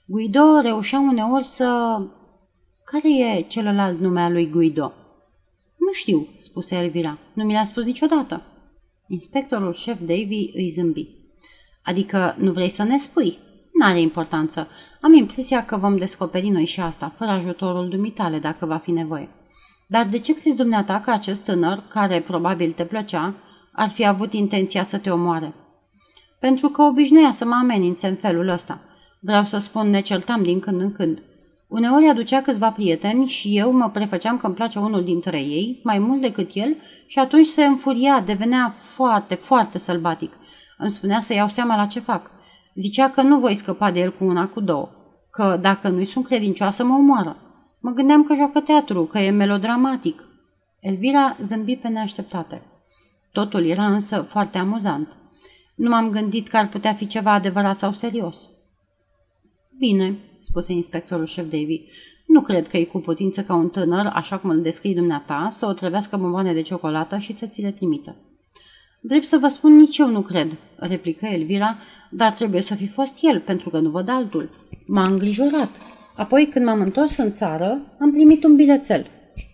Guido 0.05 0.59
reușea 0.61 0.99
uneori 0.99 1.45
să... 1.45 2.01
Care 2.83 3.09
e 3.19 3.41
celălalt 3.41 3.99
nume 3.99 4.21
al 4.21 4.31
lui 4.31 4.49
Guido? 4.49 4.93
Nu 5.77 5.91
știu, 5.91 6.27
spuse 6.35 6.75
Elvira. 6.75 7.17
Nu 7.33 7.43
mi 7.43 7.53
l-a 7.53 7.63
spus 7.63 7.85
niciodată. 7.85 8.41
Inspectorul 9.07 9.73
șef 9.73 9.99
Davy 9.99 10.51
îi 10.53 10.67
zâmbi. 10.67 11.07
Adică 11.83 12.35
nu 12.37 12.51
vrei 12.51 12.69
să 12.69 12.83
ne 12.83 12.97
spui? 12.97 13.37
N-are 13.79 14.00
importanță. 14.00 14.67
Am 15.01 15.13
impresia 15.13 15.65
că 15.65 15.77
vom 15.77 15.98
descoperi 15.98 16.50
noi 16.50 16.65
și 16.65 16.79
asta, 16.79 17.13
fără 17.17 17.31
ajutorul 17.31 17.89
dumitale, 17.89 18.39
dacă 18.39 18.65
va 18.65 18.77
fi 18.77 18.91
nevoie. 18.91 19.29
Dar 19.88 20.07
de 20.07 20.19
ce 20.19 20.34
crezi 20.34 20.55
dumneata 20.55 21.00
că 21.00 21.12
acest 21.12 21.43
tânăr, 21.43 21.84
care 21.88 22.19
probabil 22.19 22.72
te 22.72 22.86
plăcea, 22.86 23.34
ar 23.72 23.89
fi 23.89 24.05
avut 24.05 24.34
intenția 24.34 24.84
să 24.84 24.98
te 24.98 25.10
omoare? 25.10 25.53
Pentru 26.39 26.69
că 26.69 26.81
obișnuia 26.81 27.31
să 27.31 27.46
mă 27.46 27.55
amenințe 27.62 28.07
în 28.07 28.15
felul 28.15 28.48
ăsta. 28.48 28.79
Vreau 29.19 29.43
să 29.43 29.57
spun, 29.57 29.89
ne 29.89 30.01
certam 30.01 30.43
din 30.43 30.60
când 30.60 30.81
în 30.81 30.91
când. 30.91 31.22
Uneori 31.67 32.07
aducea 32.07 32.41
câțiva 32.41 32.72
prieteni 32.72 33.27
și 33.27 33.57
eu 33.57 33.72
mă 33.72 33.89
prefăceam 33.89 34.38
că 34.38 34.46
îmi 34.46 34.55
place 34.55 34.79
unul 34.79 35.03
dintre 35.03 35.39
ei, 35.39 35.79
mai 35.84 36.00
mult 36.00 36.22
decât 36.22 36.50
el, 36.53 36.75
și 37.07 37.19
atunci 37.19 37.46
se 37.46 37.65
înfuria, 37.65 38.24
devenea 38.25 38.75
foarte, 38.77 39.36
foarte 39.36 39.77
sălbatic. 39.77 40.34
Îmi 40.77 40.91
spunea 40.91 41.19
să 41.19 41.34
iau 41.34 41.48
seama 41.48 41.75
la 41.75 41.86
ce 41.86 42.00
fac. 42.00 42.31
Zicea 42.77 43.10
că 43.10 43.22
nu 43.22 43.39
voi 43.39 43.55
scăpa 43.55 43.91
de 43.91 44.00
el 44.00 44.12
cu 44.12 44.24
una, 44.24 44.48
cu 44.48 44.60
două, 44.60 44.89
că 45.31 45.57
dacă 45.62 45.89
nu-i 45.89 46.05
sunt 46.05 46.25
credincioasă 46.25 46.84
mă 46.84 46.93
omoară. 46.93 47.38
Mă 47.79 47.91
gândeam 47.91 48.24
că 48.24 48.34
joacă 48.34 48.60
teatru, 48.60 49.03
că 49.03 49.19
e 49.19 49.29
melodramatic. 49.29 50.24
Elvira 50.79 51.38
zâmbi 51.41 51.75
pe 51.75 51.88
neașteptate. 51.88 52.62
Totul 53.31 53.65
era 53.65 53.86
însă 53.86 54.22
foarte 54.22 54.57
amuzant. 54.57 55.15
Nu 55.75 55.89
m-am 55.89 56.10
gândit 56.10 56.48
că 56.48 56.57
ar 56.57 56.69
putea 56.69 56.93
fi 56.93 57.07
ceva 57.07 57.31
adevărat 57.31 57.77
sau 57.77 57.91
serios. 57.91 58.50
Bine, 59.77 60.17
spuse 60.39 60.74
inspectorul 60.74 61.25
șef 61.25 61.50
Davy. 61.50 61.81
Nu 62.25 62.41
cred 62.41 62.67
că 62.67 62.77
e 62.77 62.84
cu 62.84 63.00
putință 63.00 63.43
ca 63.43 63.55
un 63.55 63.69
tânăr, 63.69 64.12
așa 64.13 64.38
cum 64.38 64.50
îl 64.50 64.62
descrii 64.62 64.96
dumneata, 64.96 65.48
să 65.50 65.65
o 65.65 65.74
trăvească 65.74 66.17
bomboane 66.17 66.53
de 66.53 66.62
ciocolată 66.62 67.17
și 67.17 67.34
să 67.34 67.46
ți 67.46 67.62
le 67.62 67.72
trimită. 67.72 68.15
Drept 69.07 69.25
să 69.25 69.37
vă 69.37 69.47
spun, 69.47 69.75
nici 69.75 69.97
eu 69.97 70.09
nu 70.09 70.21
cred, 70.21 70.57
replică 70.75 71.25
Elvira, 71.25 71.77
dar 72.11 72.31
trebuie 72.31 72.61
să 72.61 72.75
fi 72.75 72.87
fost 72.87 73.17
el, 73.21 73.39
pentru 73.39 73.69
că 73.69 73.79
nu 73.79 73.89
văd 73.89 74.09
altul. 74.09 74.49
M-a 74.85 75.03
îngrijorat. 75.09 75.69
Apoi, 76.15 76.47
când 76.47 76.65
m-am 76.65 76.81
întors 76.81 77.17
în 77.17 77.31
țară, 77.31 77.95
am 77.99 78.11
primit 78.11 78.43
un 78.43 78.55
bilețel. 78.55 79.07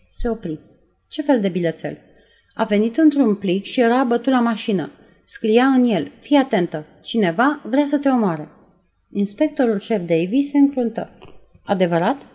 Se 0.09 0.29
opri. 0.29 0.59
Ce 1.07 1.21
fel 1.21 1.41
de 1.41 1.49
bilețel? 1.49 1.97
A 2.53 2.63
venit 2.63 2.97
într-un 2.97 3.35
plic 3.35 3.63
și 3.63 3.79
era 3.79 4.03
bătut 4.03 4.33
la 4.33 4.39
mașină. 4.39 4.89
Scria 5.23 5.65
în 5.65 5.83
el, 5.83 6.11
fii 6.19 6.37
atentă, 6.37 6.85
cineva 7.01 7.61
vrea 7.63 7.85
să 7.85 7.97
te 7.97 8.09
omoare. 8.09 8.49
Inspectorul 9.11 9.79
șef 9.79 9.99
Davy 9.99 10.41
se 10.41 10.57
încruntă. 10.57 11.09
Adevărat? 11.65 12.25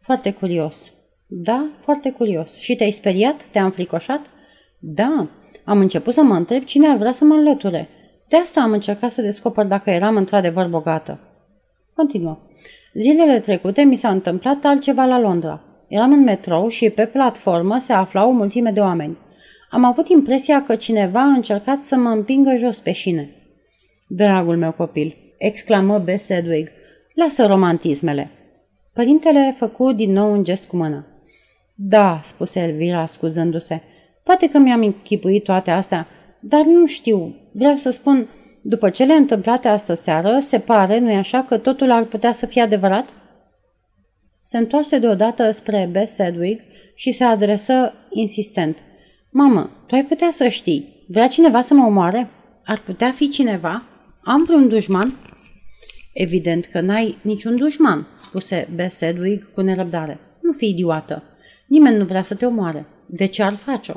Foarte 0.00 0.32
curios. 0.32 0.92
Da, 1.26 1.70
foarte 1.78 2.10
curios. 2.10 2.58
Și 2.58 2.74
te-ai 2.74 2.90
speriat? 2.90 3.48
Te-a 3.50 3.64
înfricoșat? 3.64 4.26
Da. 4.78 5.30
Am 5.68 5.78
început 5.78 6.12
să 6.12 6.22
mă 6.22 6.34
întreb 6.34 6.64
cine 6.64 6.88
ar 6.88 6.96
vrea 6.96 7.12
să 7.12 7.24
mă 7.24 7.34
înlăture. 7.34 7.88
De 8.28 8.36
asta 8.36 8.60
am 8.60 8.72
încercat 8.72 9.10
să 9.10 9.22
descoper 9.22 9.66
dacă 9.66 9.90
eram 9.90 10.16
într-adevăr 10.16 10.66
bogată. 10.66 11.18
Continuă. 11.94 12.38
Zilele 12.94 13.40
trecute 13.40 13.82
mi 13.82 13.96
s-a 13.96 14.08
întâmplat 14.08 14.64
altceva 14.64 15.04
la 15.04 15.20
Londra. 15.20 15.60
Eram 15.88 16.12
în 16.12 16.22
metrou 16.22 16.68
și 16.68 16.90
pe 16.90 17.06
platformă 17.06 17.78
se 17.78 17.92
afla 17.92 18.26
o 18.26 18.30
mulțime 18.30 18.70
de 18.70 18.80
oameni. 18.80 19.18
Am 19.70 19.84
avut 19.84 20.08
impresia 20.08 20.62
că 20.62 20.76
cineva 20.76 21.20
a 21.20 21.32
încercat 21.32 21.84
să 21.84 21.96
mă 21.96 22.08
împingă 22.08 22.54
jos 22.56 22.80
pe 22.80 22.92
șine. 22.92 23.30
Dragul 24.06 24.56
meu 24.56 24.72
copil, 24.72 25.16
exclamă 25.38 25.98
B. 25.98 26.08
Sedwig, 26.16 26.68
lasă 27.14 27.46
romantismele. 27.46 28.30
Părintele 28.92 29.54
făcu 29.58 29.92
din 29.92 30.12
nou 30.12 30.32
un 30.32 30.44
gest 30.44 30.66
cu 30.66 30.76
mâna. 30.76 31.04
Da, 31.74 32.20
spuse 32.22 32.60
Elvira, 32.60 33.06
scuzându-se. 33.06 33.82
Poate 34.28 34.48
că 34.48 34.58
mi-am 34.58 34.82
închipuit 34.82 35.44
toate 35.44 35.70
astea, 35.70 36.06
dar 36.40 36.64
nu 36.64 36.86
știu. 36.86 37.34
Vreau 37.52 37.76
să 37.76 37.90
spun, 37.90 38.26
după 38.62 38.90
cele 38.90 39.12
întâmplate 39.12 39.68
astă 39.68 39.94
seară, 39.94 40.38
se 40.38 40.58
pare, 40.58 40.98
nu-i 40.98 41.14
așa, 41.14 41.42
că 41.42 41.58
totul 41.58 41.90
ar 41.90 42.04
putea 42.04 42.32
să 42.32 42.46
fie 42.46 42.62
adevărat? 42.62 43.08
Se 44.40 44.58
întoarse 44.58 44.98
deodată 44.98 45.50
spre 45.50 45.90
B. 45.92 45.96
Sedwig 46.06 46.60
și 46.94 47.10
se 47.10 47.24
adresă 47.24 47.92
insistent. 48.10 48.78
Mamă, 49.30 49.70
tu 49.86 49.94
ai 49.94 50.04
putea 50.04 50.30
să 50.30 50.48
știi. 50.48 51.04
Vrea 51.06 51.28
cineva 51.28 51.60
să 51.60 51.74
mă 51.74 51.86
omoare? 51.86 52.30
Ar 52.64 52.78
putea 52.78 53.12
fi 53.12 53.28
cineva? 53.28 53.82
Am 54.24 54.44
vreun 54.46 54.68
dușman? 54.68 55.14
Evident 56.12 56.64
că 56.64 56.80
n-ai 56.80 57.18
niciun 57.22 57.56
dușman, 57.56 58.06
spuse 58.16 58.68
B. 58.74 58.78
Sedwig 58.86 59.52
cu 59.54 59.60
nerăbdare. 59.60 60.20
Nu 60.42 60.52
fi 60.52 60.68
idiotă. 60.68 61.22
Nimeni 61.66 61.96
nu 61.96 62.04
vrea 62.04 62.22
să 62.22 62.34
te 62.34 62.46
omoare. 62.46 62.86
De 63.06 63.26
ce 63.26 63.42
ar 63.42 63.54
face-o? 63.54 63.96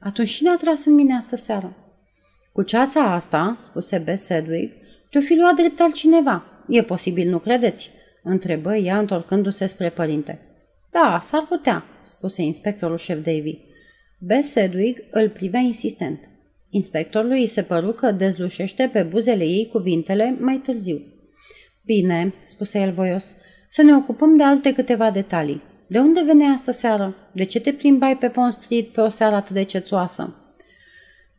Atunci 0.00 0.30
cine 0.30 0.50
a 0.50 0.56
tras 0.56 0.84
în 0.84 0.94
mine 0.94 1.16
astă 1.16 1.36
seară? 1.36 1.76
Cu 2.52 2.62
ceața 2.62 3.12
asta, 3.12 3.56
spuse 3.58 3.98
B. 3.98 4.08
Sedwig, 4.16 4.72
te-o 5.10 5.20
fi 5.20 5.34
luat 5.34 5.54
drept 5.54 5.80
altcineva. 5.80 6.44
E 6.68 6.82
posibil, 6.82 7.28
nu 7.30 7.38
credeți? 7.38 7.90
Întrebă 8.22 8.76
ea 8.76 8.98
întorcându-se 8.98 9.66
spre 9.66 9.88
părinte. 9.88 10.38
Da, 10.90 11.20
s-ar 11.22 11.46
putea, 11.48 11.84
spuse 12.02 12.42
inspectorul 12.42 12.96
șef 12.96 13.22
Davy. 13.22 13.58
B. 14.18 14.30
Sedwig 14.40 15.04
îl 15.10 15.28
privea 15.28 15.60
insistent. 15.60 16.28
Inspectorului 16.70 17.40
îi 17.40 17.46
se 17.46 17.62
păru 17.62 17.92
că 17.92 18.10
dezlușește 18.10 18.90
pe 18.92 19.02
buzele 19.02 19.44
ei 19.44 19.68
cuvintele 19.72 20.36
mai 20.40 20.56
târziu. 20.56 21.02
Bine, 21.84 22.34
spuse 22.44 22.78
el 22.78 22.92
voios, 22.92 23.34
să 23.68 23.82
ne 23.82 23.94
ocupăm 23.94 24.36
de 24.36 24.42
alte 24.42 24.72
câteva 24.72 25.10
detalii. 25.10 25.62
De 25.90 25.98
unde 25.98 26.22
venea 26.26 26.50
asta 26.50 26.72
seară? 26.72 27.16
De 27.32 27.44
ce 27.44 27.60
te 27.60 27.72
plimbai 27.72 28.16
pe 28.16 28.28
Pond 28.28 28.52
Street 28.52 28.88
pe 28.88 29.00
o 29.00 29.08
seară 29.08 29.34
atât 29.34 29.54
de 29.54 29.62
cețoasă? 29.62 30.34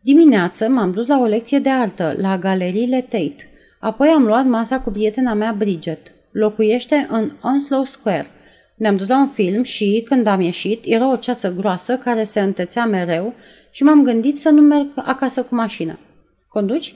Dimineață 0.02 0.70
m-am 0.70 0.92
dus 0.92 1.08
la 1.08 1.20
o 1.20 1.26
lecție 1.26 1.60
de 1.60 1.70
artă, 1.70 2.14
la 2.18 2.38
galeriile 2.38 3.02
Tate. 3.02 3.50
Apoi 3.80 4.08
am 4.08 4.24
luat 4.24 4.46
masa 4.46 4.80
cu 4.80 4.92
prietena 4.92 5.34
mea 5.34 5.56
Bridget. 5.58 6.14
Locuiește 6.32 7.08
în 7.10 7.32
Onslow 7.42 7.84
Square. 7.84 8.28
Ne-am 8.76 8.96
dus 8.98 9.08
la 9.08 9.18
un 9.18 9.30
film 9.30 9.64
și, 9.64 10.04
când 10.06 10.28
am 10.28 10.42
ieșit, 10.42 10.84
era 10.86 11.12
o 11.12 11.16
ceață 11.16 11.54
groasă 11.54 11.98
care 11.98 12.24
se 12.24 12.40
întețea 12.40 12.86
mereu 12.86 13.34
și 13.70 13.84
m-am 13.84 14.04
gândit 14.04 14.38
să 14.38 14.50
nu 14.50 14.62
merg 14.62 14.88
acasă 14.96 15.44
cu 15.44 15.56
mașina. 15.56 16.00
Conduci? 16.48 16.96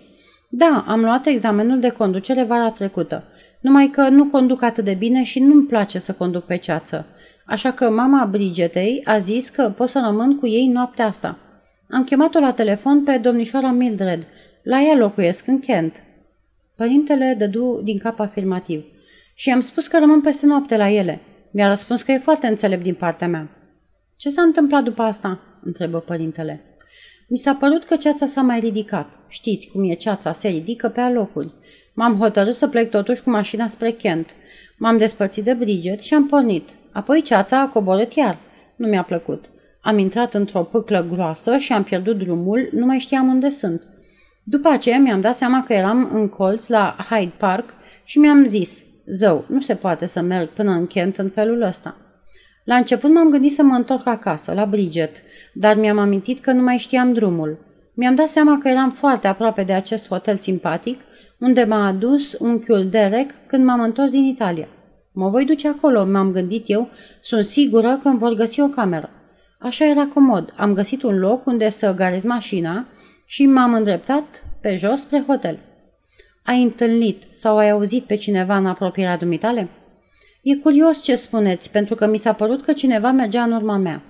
Da, 0.49 0.85
am 0.87 0.99
luat 0.99 1.25
examenul 1.25 1.79
de 1.79 1.89
conducere 1.89 2.43
vara 2.43 2.69
trecută. 2.69 3.23
Numai 3.61 3.87
că 3.87 4.09
nu 4.09 4.25
conduc 4.25 4.61
atât 4.61 4.83
de 4.83 4.93
bine 4.93 5.23
și 5.23 5.39
nu-mi 5.39 5.65
place 5.65 5.99
să 5.99 6.13
conduc 6.13 6.43
pe 6.43 6.57
ceață. 6.57 7.05
Așa 7.45 7.71
că 7.71 7.89
mama 7.89 8.25
Brigetei 8.25 9.01
a 9.03 9.17
zis 9.17 9.49
că 9.49 9.73
pot 9.77 9.89
să 9.89 10.01
rămân 10.05 10.39
cu 10.39 10.47
ei 10.47 10.67
noaptea 10.67 11.05
asta. 11.05 11.37
Am 11.89 12.03
chemat-o 12.03 12.39
la 12.39 12.51
telefon 12.51 13.03
pe 13.03 13.17
domnișoara 13.17 13.71
Mildred. 13.71 14.27
La 14.63 14.81
ea 14.81 14.95
locuiesc 14.95 15.47
în 15.47 15.59
Kent. 15.59 16.03
Părintele 16.75 17.35
dădu 17.37 17.81
din 17.83 17.97
cap 17.97 18.19
afirmativ. 18.19 18.85
Și 19.33 19.51
am 19.51 19.59
spus 19.59 19.87
că 19.87 19.99
rămân 19.99 20.21
peste 20.21 20.45
noapte 20.45 20.77
la 20.77 20.89
ele. 20.89 21.21
Mi-a 21.51 21.67
răspuns 21.67 22.01
că 22.01 22.11
e 22.11 22.17
foarte 22.17 22.47
înțelept 22.47 22.83
din 22.83 22.93
partea 22.93 23.27
mea. 23.27 23.49
Ce 24.15 24.29
s-a 24.29 24.41
întâmplat 24.41 24.83
după 24.83 25.01
asta? 25.01 25.39
întrebă 25.63 25.99
părintele. 25.99 26.63
Mi 27.27 27.37
s-a 27.37 27.53
părut 27.53 27.83
că 27.83 27.95
ceața 27.95 28.25
s-a 28.25 28.41
mai 28.41 28.59
ridicat. 28.59 29.17
Știți 29.27 29.67
cum 29.67 29.89
e 29.89 29.93
ceața, 29.93 30.33
se 30.33 30.47
ridică 30.47 30.89
pe 30.89 30.99
alocuri. 30.99 31.53
M-am 31.93 32.17
hotărât 32.17 32.53
să 32.55 32.67
plec 32.67 32.89
totuși 32.89 33.23
cu 33.23 33.29
mașina 33.29 33.67
spre 33.67 33.91
Kent. 33.91 34.35
M-am 34.77 34.97
despărțit 34.97 35.43
de 35.43 35.53
Bridget 35.53 36.01
și 36.01 36.13
am 36.13 36.27
pornit. 36.27 36.69
Apoi 36.95 37.21
ceața 37.21 37.61
a 37.61 37.67
coborât 37.67 38.13
iar. 38.13 38.37
Nu 38.75 38.87
mi-a 38.87 39.03
plăcut. 39.03 39.45
Am 39.81 39.97
intrat 39.97 40.33
într-o 40.33 40.63
pâclă 40.63 41.07
groasă 41.11 41.57
și 41.57 41.73
am 41.73 41.83
pierdut 41.83 42.17
drumul, 42.17 42.69
nu 42.71 42.85
mai 42.85 42.97
știam 42.97 43.27
unde 43.27 43.49
sunt. 43.49 43.81
După 44.43 44.67
aceea 44.67 44.97
mi-am 44.97 45.21
dat 45.21 45.35
seama 45.35 45.63
că 45.63 45.73
eram 45.73 46.09
în 46.13 46.29
colț 46.29 46.67
la 46.67 46.95
Hyde 47.09 47.31
Park 47.37 47.73
și 48.03 48.19
mi-am 48.19 48.45
zis, 48.45 48.85
zău, 49.05 49.45
nu 49.47 49.59
se 49.59 49.75
poate 49.75 50.05
să 50.05 50.21
merg 50.21 50.49
până 50.49 50.71
în 50.71 50.87
Kent 50.87 51.17
în 51.17 51.29
felul 51.29 51.61
ăsta. 51.61 51.95
La 52.63 52.75
început 52.75 53.13
m-am 53.13 53.29
gândit 53.29 53.51
să 53.51 53.63
mă 53.63 53.73
întorc 53.75 54.07
acasă, 54.07 54.53
la 54.53 54.65
Bridget, 54.65 55.21
dar 55.53 55.75
mi-am 55.77 55.97
amintit 55.97 56.39
că 56.39 56.51
nu 56.51 56.61
mai 56.61 56.77
știam 56.77 57.13
drumul. 57.13 57.57
Mi-am 57.93 58.15
dat 58.15 58.27
seama 58.27 58.57
că 58.61 58.67
eram 58.67 58.91
foarte 58.91 59.27
aproape 59.27 59.63
de 59.63 59.73
acest 59.73 60.07
hotel 60.07 60.37
simpatic 60.37 61.01
unde 61.39 61.63
m-a 61.63 61.87
adus 61.87 62.33
unchiul 62.39 62.87
Derek 62.89 63.31
când 63.47 63.65
m-am 63.65 63.79
întors 63.79 64.11
din 64.11 64.23
Italia. 64.23 64.67
Mă 65.17 65.29
voi 65.29 65.45
duce 65.45 65.67
acolo, 65.67 66.05
m-am 66.05 66.31
gândit 66.31 66.63
eu, 66.67 66.89
sunt 67.21 67.43
sigură 67.43 67.99
că 68.01 68.07
îmi 68.07 68.17
vor 68.17 68.33
găsi 68.33 68.61
o 68.61 68.67
cameră. 68.67 69.09
Așa 69.59 69.85
era 69.85 70.05
comod, 70.13 70.53
am 70.57 70.73
găsit 70.73 71.03
un 71.03 71.19
loc 71.19 71.45
unde 71.45 71.69
să 71.69 71.93
garez 71.93 72.23
mașina 72.23 72.87
și 73.25 73.45
m-am 73.45 73.73
îndreptat 73.73 74.43
pe 74.61 74.75
jos 74.75 74.99
spre 74.99 75.23
hotel. 75.27 75.59
Ai 76.43 76.61
întâlnit 76.61 77.23
sau 77.31 77.57
ai 77.57 77.69
auzit 77.69 78.03
pe 78.03 78.15
cineva 78.15 78.57
în 78.57 78.65
apropierea 78.65 79.17
dumitale? 79.17 79.69
E 80.41 80.55
curios 80.55 81.03
ce 81.03 81.15
spuneți, 81.15 81.71
pentru 81.71 81.95
că 81.95 82.07
mi 82.07 82.17
s-a 82.17 82.33
părut 82.33 82.61
că 82.61 82.73
cineva 82.73 83.11
mergea 83.11 83.43
în 83.43 83.51
urma 83.51 83.77
mea. 83.77 84.03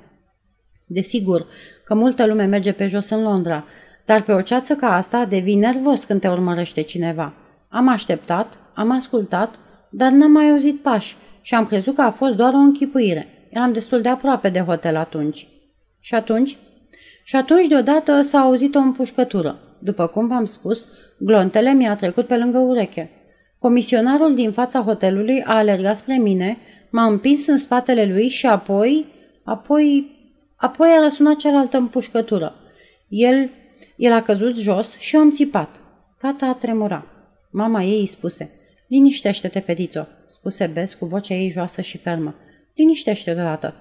Desigur 0.85 1.45
că 1.83 1.93
multă 1.93 2.25
lume 2.25 2.45
merge 2.45 2.71
pe 2.71 2.87
jos 2.87 3.09
în 3.09 3.23
Londra, 3.23 3.65
dar 4.05 4.21
pe 4.21 4.31
o 4.31 4.41
ceață 4.41 4.75
ca 4.75 4.95
asta 4.95 5.25
devii 5.25 5.55
nervos 5.55 6.03
când 6.03 6.21
te 6.21 6.27
urmărește 6.27 6.81
cineva. 6.81 7.33
Am 7.69 7.87
așteptat, 7.87 8.59
am 8.73 8.91
ascultat, 8.91 9.55
dar 9.97 10.11
n-am 10.11 10.31
mai 10.31 10.49
auzit 10.49 10.81
pași 10.81 11.15
și 11.41 11.55
am 11.55 11.65
crezut 11.65 11.95
că 11.95 12.01
a 12.01 12.11
fost 12.11 12.35
doar 12.35 12.53
o 12.53 12.57
închipuire. 12.57 13.27
Eram 13.49 13.73
destul 13.73 14.01
de 14.01 14.09
aproape 14.09 14.49
de 14.49 14.59
hotel 14.59 14.95
atunci. 14.95 15.47
Și 15.99 16.15
atunci? 16.15 16.57
Și 17.23 17.35
atunci 17.35 17.67
deodată 17.67 18.21
s-a 18.21 18.39
auzit 18.39 18.75
o 18.75 18.79
împușcătură. 18.79 19.59
După 19.79 20.07
cum 20.07 20.27
v-am 20.27 20.45
spus, 20.45 20.87
glontele 21.19 21.73
mi-a 21.73 21.95
trecut 21.95 22.27
pe 22.27 22.37
lângă 22.37 22.57
ureche. 22.57 23.09
Comisionarul 23.59 24.35
din 24.35 24.51
fața 24.51 24.81
hotelului 24.81 25.43
a 25.43 25.57
alergat 25.57 25.97
spre 25.97 26.15
mine, 26.15 26.57
m-a 26.89 27.05
împins 27.05 27.47
în 27.47 27.57
spatele 27.57 28.05
lui 28.05 28.27
și 28.27 28.45
apoi, 28.45 29.05
apoi, 29.43 30.11
apoi 30.55 30.89
a 30.89 31.03
răsunat 31.03 31.35
cealaltă 31.35 31.77
împușcătură. 31.77 32.55
El 33.07 33.49
el 33.95 34.11
a 34.11 34.21
căzut 34.21 34.55
jos 34.55 34.97
și 34.99 35.15
am 35.15 35.31
țipat. 35.31 35.81
Fata 36.17 36.45
a 36.45 36.53
tremura. 36.53 37.05
Mama 37.51 37.83
ei 37.83 37.99
îi 37.99 38.05
spuse, 38.05 38.51
Liniștește-te, 38.87 39.59
fetițo, 39.59 40.07
spuse 40.25 40.69
Bes 40.73 40.93
cu 40.93 41.05
vocea 41.05 41.33
ei 41.33 41.49
joasă 41.49 41.81
și 41.81 41.97
fermă. 41.97 42.35
Liniștește-te 42.73 43.39
odată. 43.41 43.73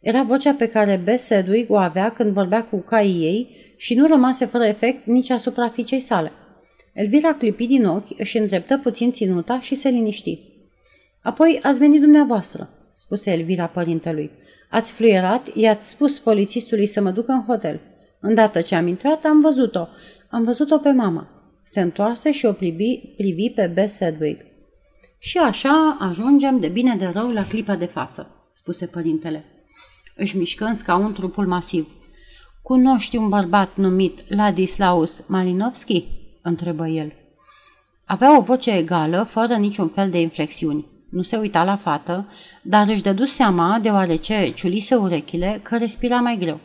Era 0.00 0.22
vocea 0.22 0.54
pe 0.54 0.68
care 0.68 1.00
Bes 1.04 1.22
Sedwig 1.22 1.70
o 1.70 1.76
avea 1.76 2.12
când 2.12 2.32
vorbea 2.32 2.64
cu 2.64 2.76
caii 2.76 3.22
ei 3.22 3.56
și 3.76 3.94
nu 3.94 4.06
rămase 4.06 4.44
fără 4.44 4.64
efect 4.64 5.06
nici 5.06 5.30
asupra 5.30 5.68
fiicei 5.68 6.00
sale. 6.00 6.32
Elvira 6.92 7.34
clipi 7.34 7.66
din 7.66 7.86
ochi, 7.86 8.18
își 8.18 8.38
îndreptă 8.38 8.78
puțin 8.78 9.10
ținuta 9.10 9.60
și 9.60 9.74
se 9.74 9.88
liniști. 9.88 10.38
Apoi 11.22 11.60
ați 11.62 11.78
venit 11.78 12.00
dumneavoastră, 12.00 12.68
spuse 12.92 13.30
Elvira 13.30 13.66
părintelui. 13.66 14.30
Ați 14.70 14.92
fluierat, 14.92 15.56
i-ați 15.56 15.88
spus 15.88 16.18
polițistului 16.18 16.86
să 16.86 17.00
mă 17.00 17.10
ducă 17.10 17.32
în 17.32 17.44
hotel. 17.44 17.80
Îndată 18.20 18.60
ce 18.60 18.74
am 18.74 18.86
intrat, 18.86 19.24
am 19.24 19.40
văzut-o. 19.40 19.86
Am 20.30 20.44
văzut-o 20.44 20.78
pe 20.78 20.90
mama. 20.90 21.28
Se 21.64 21.80
întoarse 21.80 22.32
și 22.32 22.46
o 22.46 22.52
privi, 22.52 22.98
privi 23.16 23.50
pe 23.50 23.66
Bess 23.66 23.94
Sedwig. 23.94 24.51
Și 25.24 25.38
așa 25.38 25.96
ajungem 26.00 26.58
de 26.58 26.68
bine 26.68 26.94
de 26.94 27.06
rău 27.06 27.30
la 27.30 27.42
clipa 27.42 27.76
de 27.76 27.84
față, 27.84 28.50
spuse 28.52 28.86
părintele. 28.86 29.44
Își 30.16 30.36
mișcă 30.36 30.64
în 30.64 30.74
scaun 30.74 31.12
trupul 31.12 31.46
masiv. 31.46 31.88
Cunoști 32.62 33.16
un 33.16 33.28
bărbat 33.28 33.76
numit 33.76 34.34
Ladislaus 34.34 35.24
Malinovski? 35.26 36.04
întrebă 36.42 36.86
el. 36.86 37.12
Avea 38.04 38.38
o 38.38 38.40
voce 38.40 38.70
egală, 38.70 39.22
fără 39.22 39.54
niciun 39.54 39.88
fel 39.88 40.10
de 40.10 40.20
inflexiuni. 40.20 40.86
Nu 41.10 41.22
se 41.22 41.36
uita 41.36 41.64
la 41.64 41.76
fată, 41.76 42.28
dar 42.62 42.88
își 42.88 43.02
dădu 43.02 43.24
seama, 43.24 43.78
deoarece 43.78 44.52
ciulise 44.54 44.94
urechile, 44.94 45.60
că 45.62 45.76
respira 45.76 46.20
mai 46.20 46.36
greu. 46.38 46.60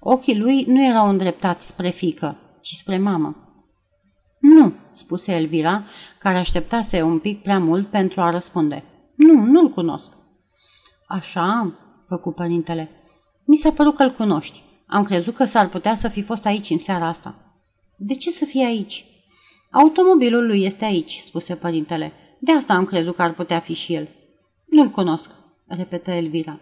Ochii 0.00 0.38
lui 0.38 0.64
nu 0.68 0.84
erau 0.84 1.08
îndreptați 1.08 1.66
spre 1.66 1.88
fică, 1.88 2.36
ci 2.60 2.72
spre 2.72 2.98
mamă. 2.98 3.45
Nu, 4.38 4.72
spuse 4.92 5.32
Elvira, 5.32 5.84
care 6.18 6.36
așteptase 6.36 7.02
un 7.02 7.18
pic 7.18 7.42
prea 7.42 7.58
mult 7.58 7.86
pentru 7.86 8.20
a 8.20 8.30
răspunde. 8.30 8.84
Nu, 9.14 9.44
nu-l 9.44 9.70
cunosc. 9.70 10.12
Așa, 11.08 11.74
făcu 12.08 12.32
părintele. 12.32 12.90
Mi 13.44 13.56
s-a 13.56 13.70
părut 13.70 13.96
că-l 13.96 14.12
cunoști. 14.12 14.62
Am 14.86 15.04
crezut 15.04 15.34
că 15.34 15.44
s-ar 15.44 15.68
putea 15.68 15.94
să 15.94 16.08
fi 16.08 16.22
fost 16.22 16.46
aici 16.46 16.70
în 16.70 16.78
seara 16.78 17.06
asta. 17.06 17.34
De 17.96 18.14
ce 18.14 18.30
să 18.30 18.44
fie 18.44 18.64
aici? 18.64 19.04
Automobilul 19.70 20.46
lui 20.46 20.64
este 20.64 20.84
aici, 20.84 21.12
spuse 21.12 21.54
părintele. 21.54 22.12
De 22.40 22.52
asta 22.52 22.74
am 22.74 22.84
crezut 22.84 23.14
că 23.14 23.22
ar 23.22 23.34
putea 23.34 23.60
fi 23.60 23.72
și 23.72 23.94
el. 23.94 24.08
Nu-l 24.66 24.88
cunosc, 24.88 25.30
repetă 25.66 26.10
Elvira. 26.10 26.60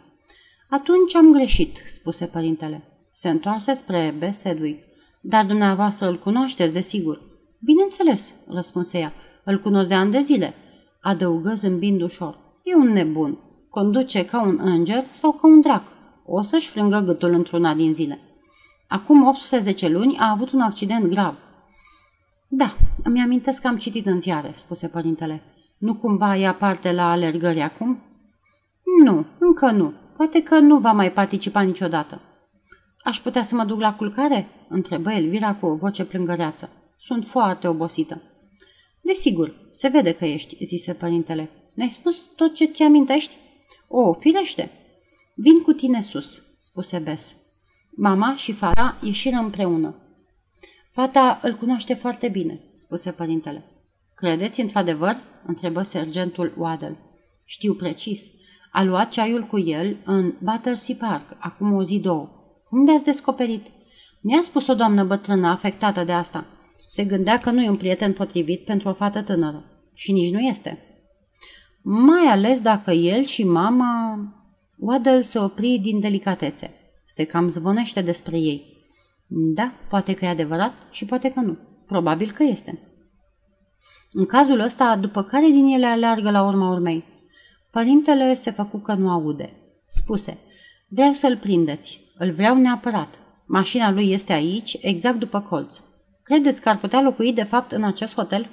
Atunci 0.70 1.14
am 1.14 1.32
greșit, 1.32 1.82
spuse 1.88 2.26
părintele. 2.26 3.08
Se 3.10 3.28
întoarse 3.28 3.72
spre 3.72 4.14
B. 4.18 4.32
Sedwick. 4.32 4.84
Dar 5.20 5.44
dumneavoastră 5.44 6.08
îl 6.08 6.18
cunoașteți, 6.18 6.72
desigur. 6.72 7.20
Bineînțeles, 7.64 8.34
răspunse 8.48 8.98
ea. 8.98 9.12
Îl 9.44 9.58
cunosc 9.60 9.88
de 9.88 9.94
ani 9.94 10.10
de 10.10 10.20
zile. 10.20 10.54
Adăugă 11.00 11.54
zâmbind 11.54 12.02
ușor. 12.02 12.38
E 12.62 12.74
un 12.74 12.92
nebun. 12.92 13.38
Conduce 13.70 14.24
ca 14.24 14.42
un 14.42 14.58
înger 14.62 15.04
sau 15.10 15.32
ca 15.32 15.46
un 15.46 15.60
drac. 15.60 15.82
O 16.26 16.42
să-și 16.42 16.68
frângă 16.68 16.98
gâtul 16.98 17.32
într-una 17.32 17.74
din 17.74 17.94
zile. 17.94 18.18
Acum 18.88 19.26
18 19.26 19.88
luni 19.88 20.16
a 20.18 20.30
avut 20.30 20.52
un 20.52 20.60
accident 20.60 21.06
grav. 21.06 21.34
Da, 22.48 22.76
îmi 23.02 23.20
amintesc 23.20 23.60
că 23.62 23.68
am 23.68 23.76
citit 23.76 24.06
în 24.06 24.18
ziare, 24.18 24.50
spuse 24.52 24.88
părintele. 24.88 25.42
Nu 25.78 25.94
cumva 25.94 26.36
ia 26.36 26.54
parte 26.54 26.92
la 26.92 27.10
alergări 27.10 27.60
acum? 27.60 28.02
Nu, 29.04 29.26
încă 29.38 29.70
nu. 29.70 29.92
Poate 30.16 30.42
că 30.42 30.58
nu 30.58 30.78
va 30.78 30.92
mai 30.92 31.12
participa 31.12 31.60
niciodată. 31.60 32.20
Aș 33.04 33.20
putea 33.20 33.42
să 33.42 33.54
mă 33.54 33.64
duc 33.64 33.80
la 33.80 33.94
culcare? 33.94 34.48
întrebă 34.68 35.12
Elvira 35.12 35.54
cu 35.54 35.66
o 35.66 35.74
voce 35.74 36.04
plângăreață. 36.04 36.70
Sunt 37.06 37.24
foarte 37.24 37.68
obosită. 37.68 38.22
Desigur, 39.00 39.54
se 39.70 39.88
vede 39.88 40.12
că 40.12 40.24
ești, 40.24 40.64
zise 40.64 40.92
părintele. 40.92 41.50
Ne-ai 41.74 41.90
spus 41.90 42.30
tot 42.36 42.54
ce 42.54 42.64
ți 42.64 42.82
amintești? 42.82 43.34
O, 43.88 44.12
firește. 44.12 44.70
Vin 45.34 45.62
cu 45.62 45.72
tine 45.72 46.00
sus, 46.00 46.42
spuse 46.58 46.98
Bes. 46.98 47.36
Mama 47.96 48.36
și 48.36 48.52
fara 48.52 48.98
ieșiră 49.02 49.36
împreună. 49.36 49.94
Fata 50.90 51.40
îl 51.42 51.54
cunoaște 51.54 51.94
foarte 51.94 52.28
bine, 52.28 52.60
spuse 52.72 53.10
părintele. 53.10 53.64
Credeți 54.14 54.60
într-adevăr? 54.60 55.16
întrebă 55.46 55.82
sergentul 55.82 56.54
Waddle. 56.58 56.98
Știu 57.44 57.74
precis. 57.74 58.32
A 58.72 58.82
luat 58.82 59.10
ceaiul 59.10 59.42
cu 59.42 59.58
el 59.58 59.96
în 60.04 60.34
Battersea 60.42 60.96
Park, 60.98 61.36
acum 61.38 61.72
o 61.72 61.82
zi 61.82 61.98
două. 61.98 62.30
Cum 62.68 62.84
de-ați 62.84 63.04
descoperit? 63.04 63.66
Mi-a 64.20 64.40
spus 64.42 64.66
o 64.66 64.74
doamnă 64.74 65.04
bătrână 65.04 65.48
afectată 65.48 66.04
de 66.04 66.12
asta. 66.12 66.46
Se 66.94 67.04
gândea 67.04 67.38
că 67.38 67.50
nu 67.50 67.62
e 67.62 67.68
un 67.68 67.76
prieten 67.76 68.12
potrivit 68.12 68.64
pentru 68.64 68.88
o 68.88 68.92
fată 68.92 69.22
tânără. 69.22 69.64
Și 69.94 70.12
nici 70.12 70.32
nu 70.32 70.38
este. 70.38 70.78
Mai 71.82 72.24
ales 72.26 72.62
dacă 72.62 72.90
el 72.90 73.24
și 73.24 73.44
mama... 73.44 74.18
Waddle 74.78 75.22
se 75.22 75.38
opri 75.38 75.78
din 75.82 76.00
delicatețe. 76.00 76.70
Se 77.06 77.24
cam 77.24 77.48
zvonește 77.48 78.00
despre 78.00 78.38
ei. 78.38 78.86
Da, 79.26 79.72
poate 79.88 80.14
că 80.14 80.24
e 80.24 80.28
adevărat 80.28 80.72
și 80.90 81.04
poate 81.04 81.32
că 81.32 81.40
nu. 81.40 81.58
Probabil 81.86 82.30
că 82.30 82.42
este. 82.42 82.78
În 84.10 84.26
cazul 84.26 84.60
ăsta, 84.60 84.96
după 84.96 85.22
care 85.22 85.46
din 85.46 85.66
ele 85.66 85.86
aleargă 85.86 86.30
la 86.30 86.46
urma 86.46 86.72
urmei? 86.72 87.04
Părintele 87.70 88.34
se 88.34 88.50
făcu 88.50 88.78
că 88.78 88.94
nu 88.94 89.10
aude. 89.10 89.52
Spuse, 89.86 90.38
vreau 90.88 91.12
să-l 91.12 91.36
prindeți. 91.36 92.00
Îl 92.18 92.32
vreau 92.32 92.56
neapărat. 92.56 93.18
Mașina 93.46 93.90
lui 93.90 94.10
este 94.10 94.32
aici, 94.32 94.76
exact 94.80 95.18
după 95.18 95.40
colț. 95.40 95.82
Credeți 96.24 96.60
că 96.60 96.68
ar 96.68 96.78
putea 96.78 97.00
locui 97.00 97.32
de 97.32 97.42
fapt 97.42 97.72
în 97.72 97.84
acest 97.84 98.14
hotel? 98.14 98.48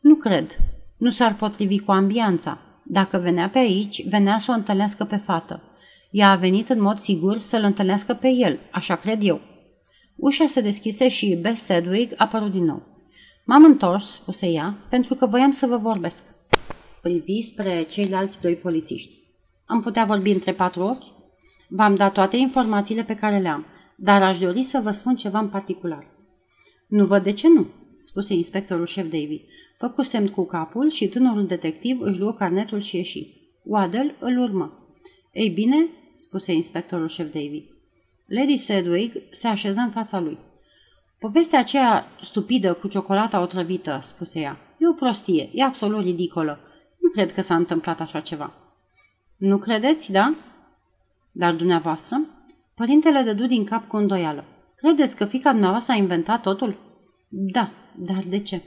Nu 0.00 0.14
cred. 0.14 0.56
Nu 0.96 1.10
s-ar 1.10 1.34
potrivi 1.34 1.78
cu 1.78 1.90
ambianța. 1.90 2.58
Dacă 2.84 3.18
venea 3.18 3.48
pe 3.48 3.58
aici, 3.58 4.08
venea 4.08 4.38
să 4.38 4.50
o 4.50 4.54
întâlnească 4.54 5.04
pe 5.04 5.16
fată. 5.16 5.62
Ea 6.10 6.30
a 6.30 6.36
venit 6.36 6.68
în 6.68 6.80
mod 6.80 6.98
sigur 6.98 7.38
să-l 7.38 7.62
întâlnească 7.62 8.14
pe 8.14 8.28
el, 8.28 8.58
așa 8.70 8.96
cred 8.96 9.18
eu. 9.22 9.40
Ușa 10.16 10.46
se 10.46 10.60
deschise 10.60 11.08
și 11.08 11.38
Bess 11.40 11.62
Sedwig 11.62 12.12
a 12.12 12.24
apărut 12.24 12.50
din 12.50 12.64
nou. 12.64 12.82
M-am 13.44 13.64
întors, 13.64 14.12
spuse 14.12 14.46
ea, 14.46 14.74
pentru 14.88 15.14
că 15.14 15.26
voiam 15.26 15.50
să 15.50 15.66
vă 15.66 15.76
vorbesc. 15.76 16.24
Privi 17.02 17.42
spre 17.42 17.82
ceilalți 17.82 18.40
doi 18.40 18.54
polițiști. 18.54 19.18
Am 19.66 19.80
putea 19.80 20.04
vorbi 20.04 20.30
între 20.30 20.52
patru 20.52 20.82
ochi? 20.82 21.04
V-am 21.68 21.94
dat 21.94 22.12
toate 22.12 22.36
informațiile 22.36 23.02
pe 23.02 23.14
care 23.14 23.38
le 23.38 23.48
am, 23.48 23.66
dar 23.96 24.22
aș 24.22 24.38
dori 24.38 24.62
să 24.62 24.80
vă 24.82 24.90
spun 24.90 25.16
ceva 25.16 25.38
în 25.38 25.48
particular. 25.48 26.09
Nu 26.90 27.06
văd 27.06 27.22
de 27.22 27.32
ce 27.32 27.48
nu, 27.48 27.66
spuse 27.98 28.34
inspectorul 28.34 28.86
șef 28.86 29.04
David. 29.04 29.40
Făcu 29.78 30.02
semn 30.02 30.28
cu 30.28 30.44
capul 30.44 30.90
și 30.90 31.08
tânărul 31.08 31.46
detectiv 31.46 32.00
își 32.00 32.18
luă 32.18 32.32
carnetul 32.32 32.80
și 32.80 32.96
ieși. 32.96 33.26
Waddle 33.62 34.14
îl 34.18 34.38
urmă. 34.38 34.78
Ei 35.32 35.48
bine, 35.48 35.86
spuse 36.14 36.52
inspectorul 36.52 37.08
șef 37.08 37.32
David. 37.32 37.64
Lady 38.26 38.56
Sedwig 38.56 39.12
se 39.30 39.46
așeză 39.46 39.80
în 39.80 39.90
fața 39.90 40.20
lui. 40.20 40.38
Povestea 41.18 41.58
aceea 41.58 42.06
stupidă 42.22 42.72
cu 42.72 42.88
ciocolata 42.88 43.40
otrăvită, 43.40 43.98
spuse 44.02 44.40
ea. 44.40 44.58
E 44.78 44.88
o 44.88 44.92
prostie, 44.92 45.50
e 45.52 45.62
absolut 45.62 46.02
ridicolă. 46.02 46.58
Nu 47.00 47.08
cred 47.08 47.32
că 47.32 47.40
s-a 47.40 47.54
întâmplat 47.56 48.00
așa 48.00 48.20
ceva. 48.20 48.52
Nu 49.36 49.58
credeți, 49.58 50.12
da? 50.12 50.34
Dar 51.32 51.54
dumneavoastră? 51.54 52.20
Părintele 52.74 53.22
dădu 53.22 53.46
din 53.46 53.64
cap 53.64 53.88
cu 53.88 53.96
îndoială. 53.96 54.44
Credeți 54.80 55.16
că 55.16 55.24
fica 55.24 55.50
dumneavoastră 55.50 55.92
a 55.92 55.96
inventat 55.96 56.42
totul? 56.42 56.78
Da, 57.28 57.70
dar 57.96 58.24
de 58.28 58.38
ce? 58.38 58.60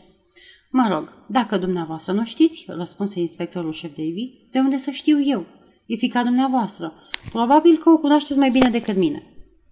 Mă 0.71 0.87
rog, 0.91 1.13
dacă 1.27 1.57
dumneavoastră 1.57 2.13
nu 2.13 2.25
știți, 2.25 2.65
răspunse 2.67 3.19
inspectorul 3.19 3.71
șef 3.71 3.89
Davy, 3.95 4.47
de 4.51 4.59
unde 4.59 4.77
să 4.77 4.91
știu 4.91 5.21
eu? 5.21 5.45
E 5.85 5.95
fica 5.95 6.23
dumneavoastră. 6.23 6.93
Probabil 7.31 7.77
că 7.77 7.89
o 7.89 7.97
cunoașteți 7.97 8.39
mai 8.39 8.49
bine 8.49 8.69
decât 8.69 8.95
mine. 8.95 9.23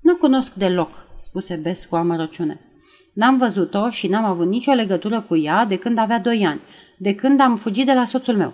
Nu 0.01 0.15
cunosc 0.15 0.54
deloc, 0.54 1.08
spuse 1.17 1.56
Bes 1.56 1.86
cu 1.86 1.95
amărăciune. 1.95 2.60
N-am 3.13 3.38
văzut-o 3.38 3.89
și 3.89 4.08
n-am 4.08 4.23
avut 4.23 4.47
nicio 4.47 4.71
legătură 4.71 5.21
cu 5.21 5.38
ea 5.38 5.65
de 5.65 5.77
când 5.77 5.97
avea 5.97 6.19
doi 6.19 6.45
ani, 6.45 6.62
de 6.97 7.15
când 7.15 7.39
am 7.39 7.58
fugit 7.58 7.86
de 7.86 7.93
la 7.93 8.06
soțul 8.06 8.36
meu. 8.36 8.54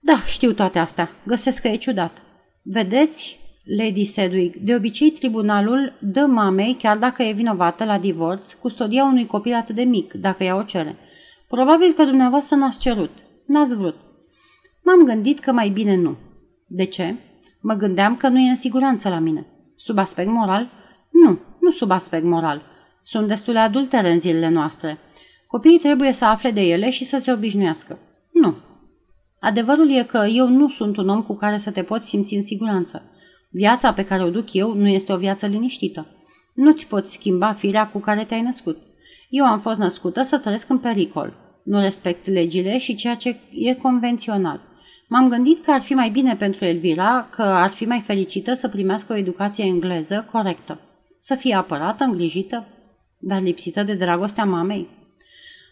Da, 0.00 0.24
știu 0.24 0.52
toate 0.52 0.78
astea. 0.78 1.10
Găsesc 1.26 1.62
că 1.62 1.68
e 1.68 1.76
ciudat. 1.76 2.22
Vedeți, 2.62 3.37
Lady 3.76 4.04
Sedwick, 4.04 4.56
de 4.56 4.74
obicei 4.74 5.10
tribunalul 5.10 5.98
dă 6.00 6.20
mamei, 6.20 6.76
chiar 6.78 6.96
dacă 6.96 7.22
e 7.22 7.32
vinovată 7.32 7.84
la 7.84 7.98
divorț, 7.98 8.52
custodia 8.52 9.04
unui 9.04 9.26
copil 9.26 9.54
atât 9.54 9.74
de 9.74 9.82
mic, 9.82 10.12
dacă 10.12 10.44
ea 10.44 10.56
o 10.56 10.62
cere. 10.62 10.96
Probabil 11.48 11.92
că 11.92 12.04
dumneavoastră 12.04 12.56
n-ați 12.56 12.78
cerut. 12.78 13.10
N-ați 13.46 13.76
vrut. 13.76 13.94
M-am 14.82 15.04
gândit 15.04 15.38
că 15.38 15.52
mai 15.52 15.68
bine 15.68 15.96
nu. 15.96 16.16
De 16.66 16.84
ce? 16.84 17.14
Mă 17.60 17.74
gândeam 17.74 18.16
că 18.16 18.28
nu 18.28 18.38
e 18.38 18.48
în 18.48 18.54
siguranță 18.54 19.08
la 19.08 19.18
mine. 19.18 19.46
Sub 19.76 19.98
aspect 19.98 20.28
moral? 20.28 20.70
Nu, 21.10 21.38
nu 21.60 21.70
sub 21.70 21.90
aspect 21.90 22.24
moral. 22.24 22.62
Sunt 23.02 23.28
destule 23.28 23.58
adultere 23.58 24.10
în 24.10 24.18
zilele 24.18 24.48
noastre. 24.48 24.98
Copiii 25.46 25.78
trebuie 25.78 26.12
să 26.12 26.24
afle 26.24 26.50
de 26.50 26.60
ele 26.60 26.90
și 26.90 27.04
să 27.04 27.18
se 27.18 27.32
obișnuiască. 27.32 27.98
Nu. 28.32 28.54
Adevărul 29.40 29.90
e 29.90 30.02
că 30.02 30.26
eu 30.34 30.48
nu 30.48 30.68
sunt 30.68 30.96
un 30.96 31.08
om 31.08 31.22
cu 31.22 31.34
care 31.34 31.58
să 31.58 31.70
te 31.70 31.82
poți 31.82 32.08
simți 32.08 32.34
în 32.34 32.42
siguranță. 32.42 33.12
Viața 33.50 33.92
pe 33.92 34.04
care 34.04 34.22
o 34.22 34.30
duc 34.30 34.52
eu 34.52 34.74
nu 34.74 34.88
este 34.88 35.12
o 35.12 35.16
viață 35.16 35.46
liniștită. 35.46 36.06
Nu-ți 36.54 36.86
poți 36.86 37.12
schimba 37.12 37.52
firea 37.52 37.88
cu 37.88 37.98
care 37.98 38.24
te-ai 38.24 38.42
născut. 38.42 38.78
Eu 39.28 39.44
am 39.44 39.60
fost 39.60 39.78
născută 39.78 40.22
să 40.22 40.38
trăiesc 40.38 40.70
în 40.70 40.78
pericol. 40.78 41.34
Nu 41.64 41.80
respect 41.80 42.26
legile 42.26 42.78
și 42.78 42.94
ceea 42.94 43.14
ce 43.14 43.36
e 43.52 43.74
convențional. 43.74 44.60
M-am 45.08 45.28
gândit 45.28 45.64
că 45.64 45.70
ar 45.70 45.80
fi 45.80 45.94
mai 45.94 46.10
bine 46.10 46.36
pentru 46.36 46.64
Elvira, 46.64 47.28
că 47.30 47.42
ar 47.42 47.70
fi 47.70 47.84
mai 47.84 48.02
fericită 48.06 48.52
să 48.52 48.68
primească 48.68 49.12
o 49.12 49.16
educație 49.16 49.64
engleză 49.64 50.28
corectă. 50.32 50.80
Să 51.18 51.34
fie 51.34 51.54
apărată, 51.54 52.04
îngrijită, 52.04 52.66
dar 53.18 53.40
lipsită 53.40 53.82
de 53.82 53.94
dragostea 53.94 54.44
mamei. 54.44 54.88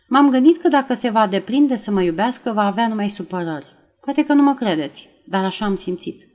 M-am 0.08 0.30
gândit 0.30 0.56
că 0.56 0.68
dacă 0.68 0.94
se 0.94 1.10
va 1.10 1.26
deprinde 1.26 1.74
să 1.74 1.90
mă 1.90 2.02
iubească, 2.02 2.52
va 2.52 2.62
avea 2.62 2.88
numai 2.88 3.08
supărări. 3.08 3.66
Poate 4.00 4.24
că 4.24 4.32
nu 4.32 4.42
mă 4.42 4.54
credeți, 4.54 5.08
dar 5.24 5.44
așa 5.44 5.64
am 5.64 5.76
simțit. 5.76 6.26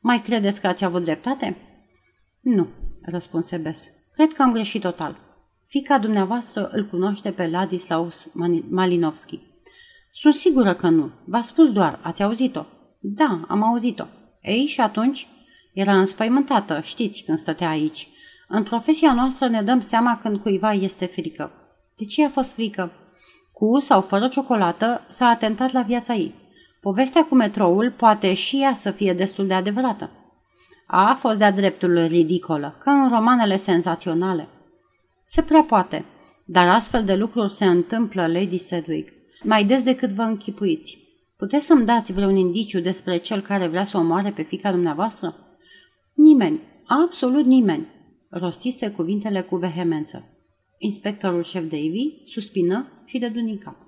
Mai 0.00 0.20
credeți 0.20 0.60
că 0.60 0.66
ați 0.66 0.84
avut 0.84 1.02
dreptate? 1.02 1.56
Nu, 2.40 2.68
răspunse 3.02 3.56
Bes. 3.56 3.90
Cred 4.14 4.32
că 4.32 4.42
am 4.42 4.52
greșit 4.52 4.80
total. 4.80 5.16
Fica 5.64 5.98
dumneavoastră 5.98 6.68
îl 6.72 6.86
cunoaște 6.86 7.30
pe 7.30 7.46
Ladislaus 7.46 8.30
Malinovski. 8.68 9.40
Sunt 10.12 10.34
sigură 10.34 10.74
că 10.74 10.88
nu. 10.88 11.10
V-a 11.24 11.40
spus 11.40 11.72
doar, 11.72 11.98
ați 12.02 12.22
auzit-o. 12.22 12.64
Da, 13.00 13.44
am 13.48 13.62
auzit-o. 13.62 14.04
Ei, 14.42 14.66
și 14.66 14.80
atunci? 14.80 15.28
Era 15.72 15.98
înspăimântată, 15.98 16.80
știți, 16.80 17.22
când 17.22 17.38
stătea 17.38 17.68
aici. 17.68 18.08
În 18.48 18.62
profesia 18.62 19.12
noastră 19.12 19.48
ne 19.48 19.62
dăm 19.62 19.80
seama 19.80 20.18
când 20.22 20.38
cuiva 20.38 20.72
este 20.72 21.06
frică. 21.06 21.52
De 21.96 22.04
ce 22.04 22.24
a 22.24 22.28
fost 22.28 22.52
frică? 22.52 22.92
Cu 23.52 23.78
sau 23.80 24.00
fără 24.00 24.28
ciocolată 24.28 25.04
s-a 25.08 25.26
atentat 25.26 25.72
la 25.72 25.82
viața 25.82 26.14
ei. 26.14 26.34
Povestea 26.88 27.24
cu 27.24 27.34
metroul 27.34 27.90
poate 27.96 28.34
și 28.34 28.60
ea 28.62 28.72
să 28.72 28.90
fie 28.90 29.12
destul 29.12 29.46
de 29.46 29.54
adevărată. 29.54 30.10
A 30.86 31.14
fost 31.14 31.38
de-a 31.38 31.52
dreptul 31.52 32.06
ridicolă, 32.06 32.76
ca 32.78 32.92
în 32.92 33.08
romanele 33.08 33.56
senzaționale. 33.56 34.48
Se 35.24 35.42
prea 35.42 35.62
poate, 35.62 36.04
dar 36.44 36.68
astfel 36.68 37.04
de 37.04 37.14
lucruri 37.14 37.52
se 37.52 37.64
întâmplă, 37.64 38.26
Lady 38.26 38.58
Sedwick, 38.58 39.12
mai 39.42 39.64
des 39.64 39.84
decât 39.84 40.12
vă 40.12 40.22
închipuiți. 40.22 40.98
Puteți 41.36 41.66
să-mi 41.66 41.84
dați 41.84 42.12
vreun 42.12 42.36
indiciu 42.36 42.80
despre 42.80 43.16
cel 43.16 43.40
care 43.40 43.66
vrea 43.66 43.84
să 43.84 43.98
omoare 43.98 44.30
pe 44.30 44.42
fica 44.42 44.70
dumneavoastră? 44.70 45.34
Nimeni, 46.14 46.60
absolut 46.86 47.44
nimeni, 47.44 47.86
rostise 48.28 48.90
cuvintele 48.90 49.40
cu 49.40 49.56
vehemență. 49.56 50.38
Inspectorul 50.78 51.42
șef 51.42 51.62
Davy 51.62 52.22
suspină 52.26 52.86
și 53.04 53.18
de 53.18 53.58
cap. 53.64 53.87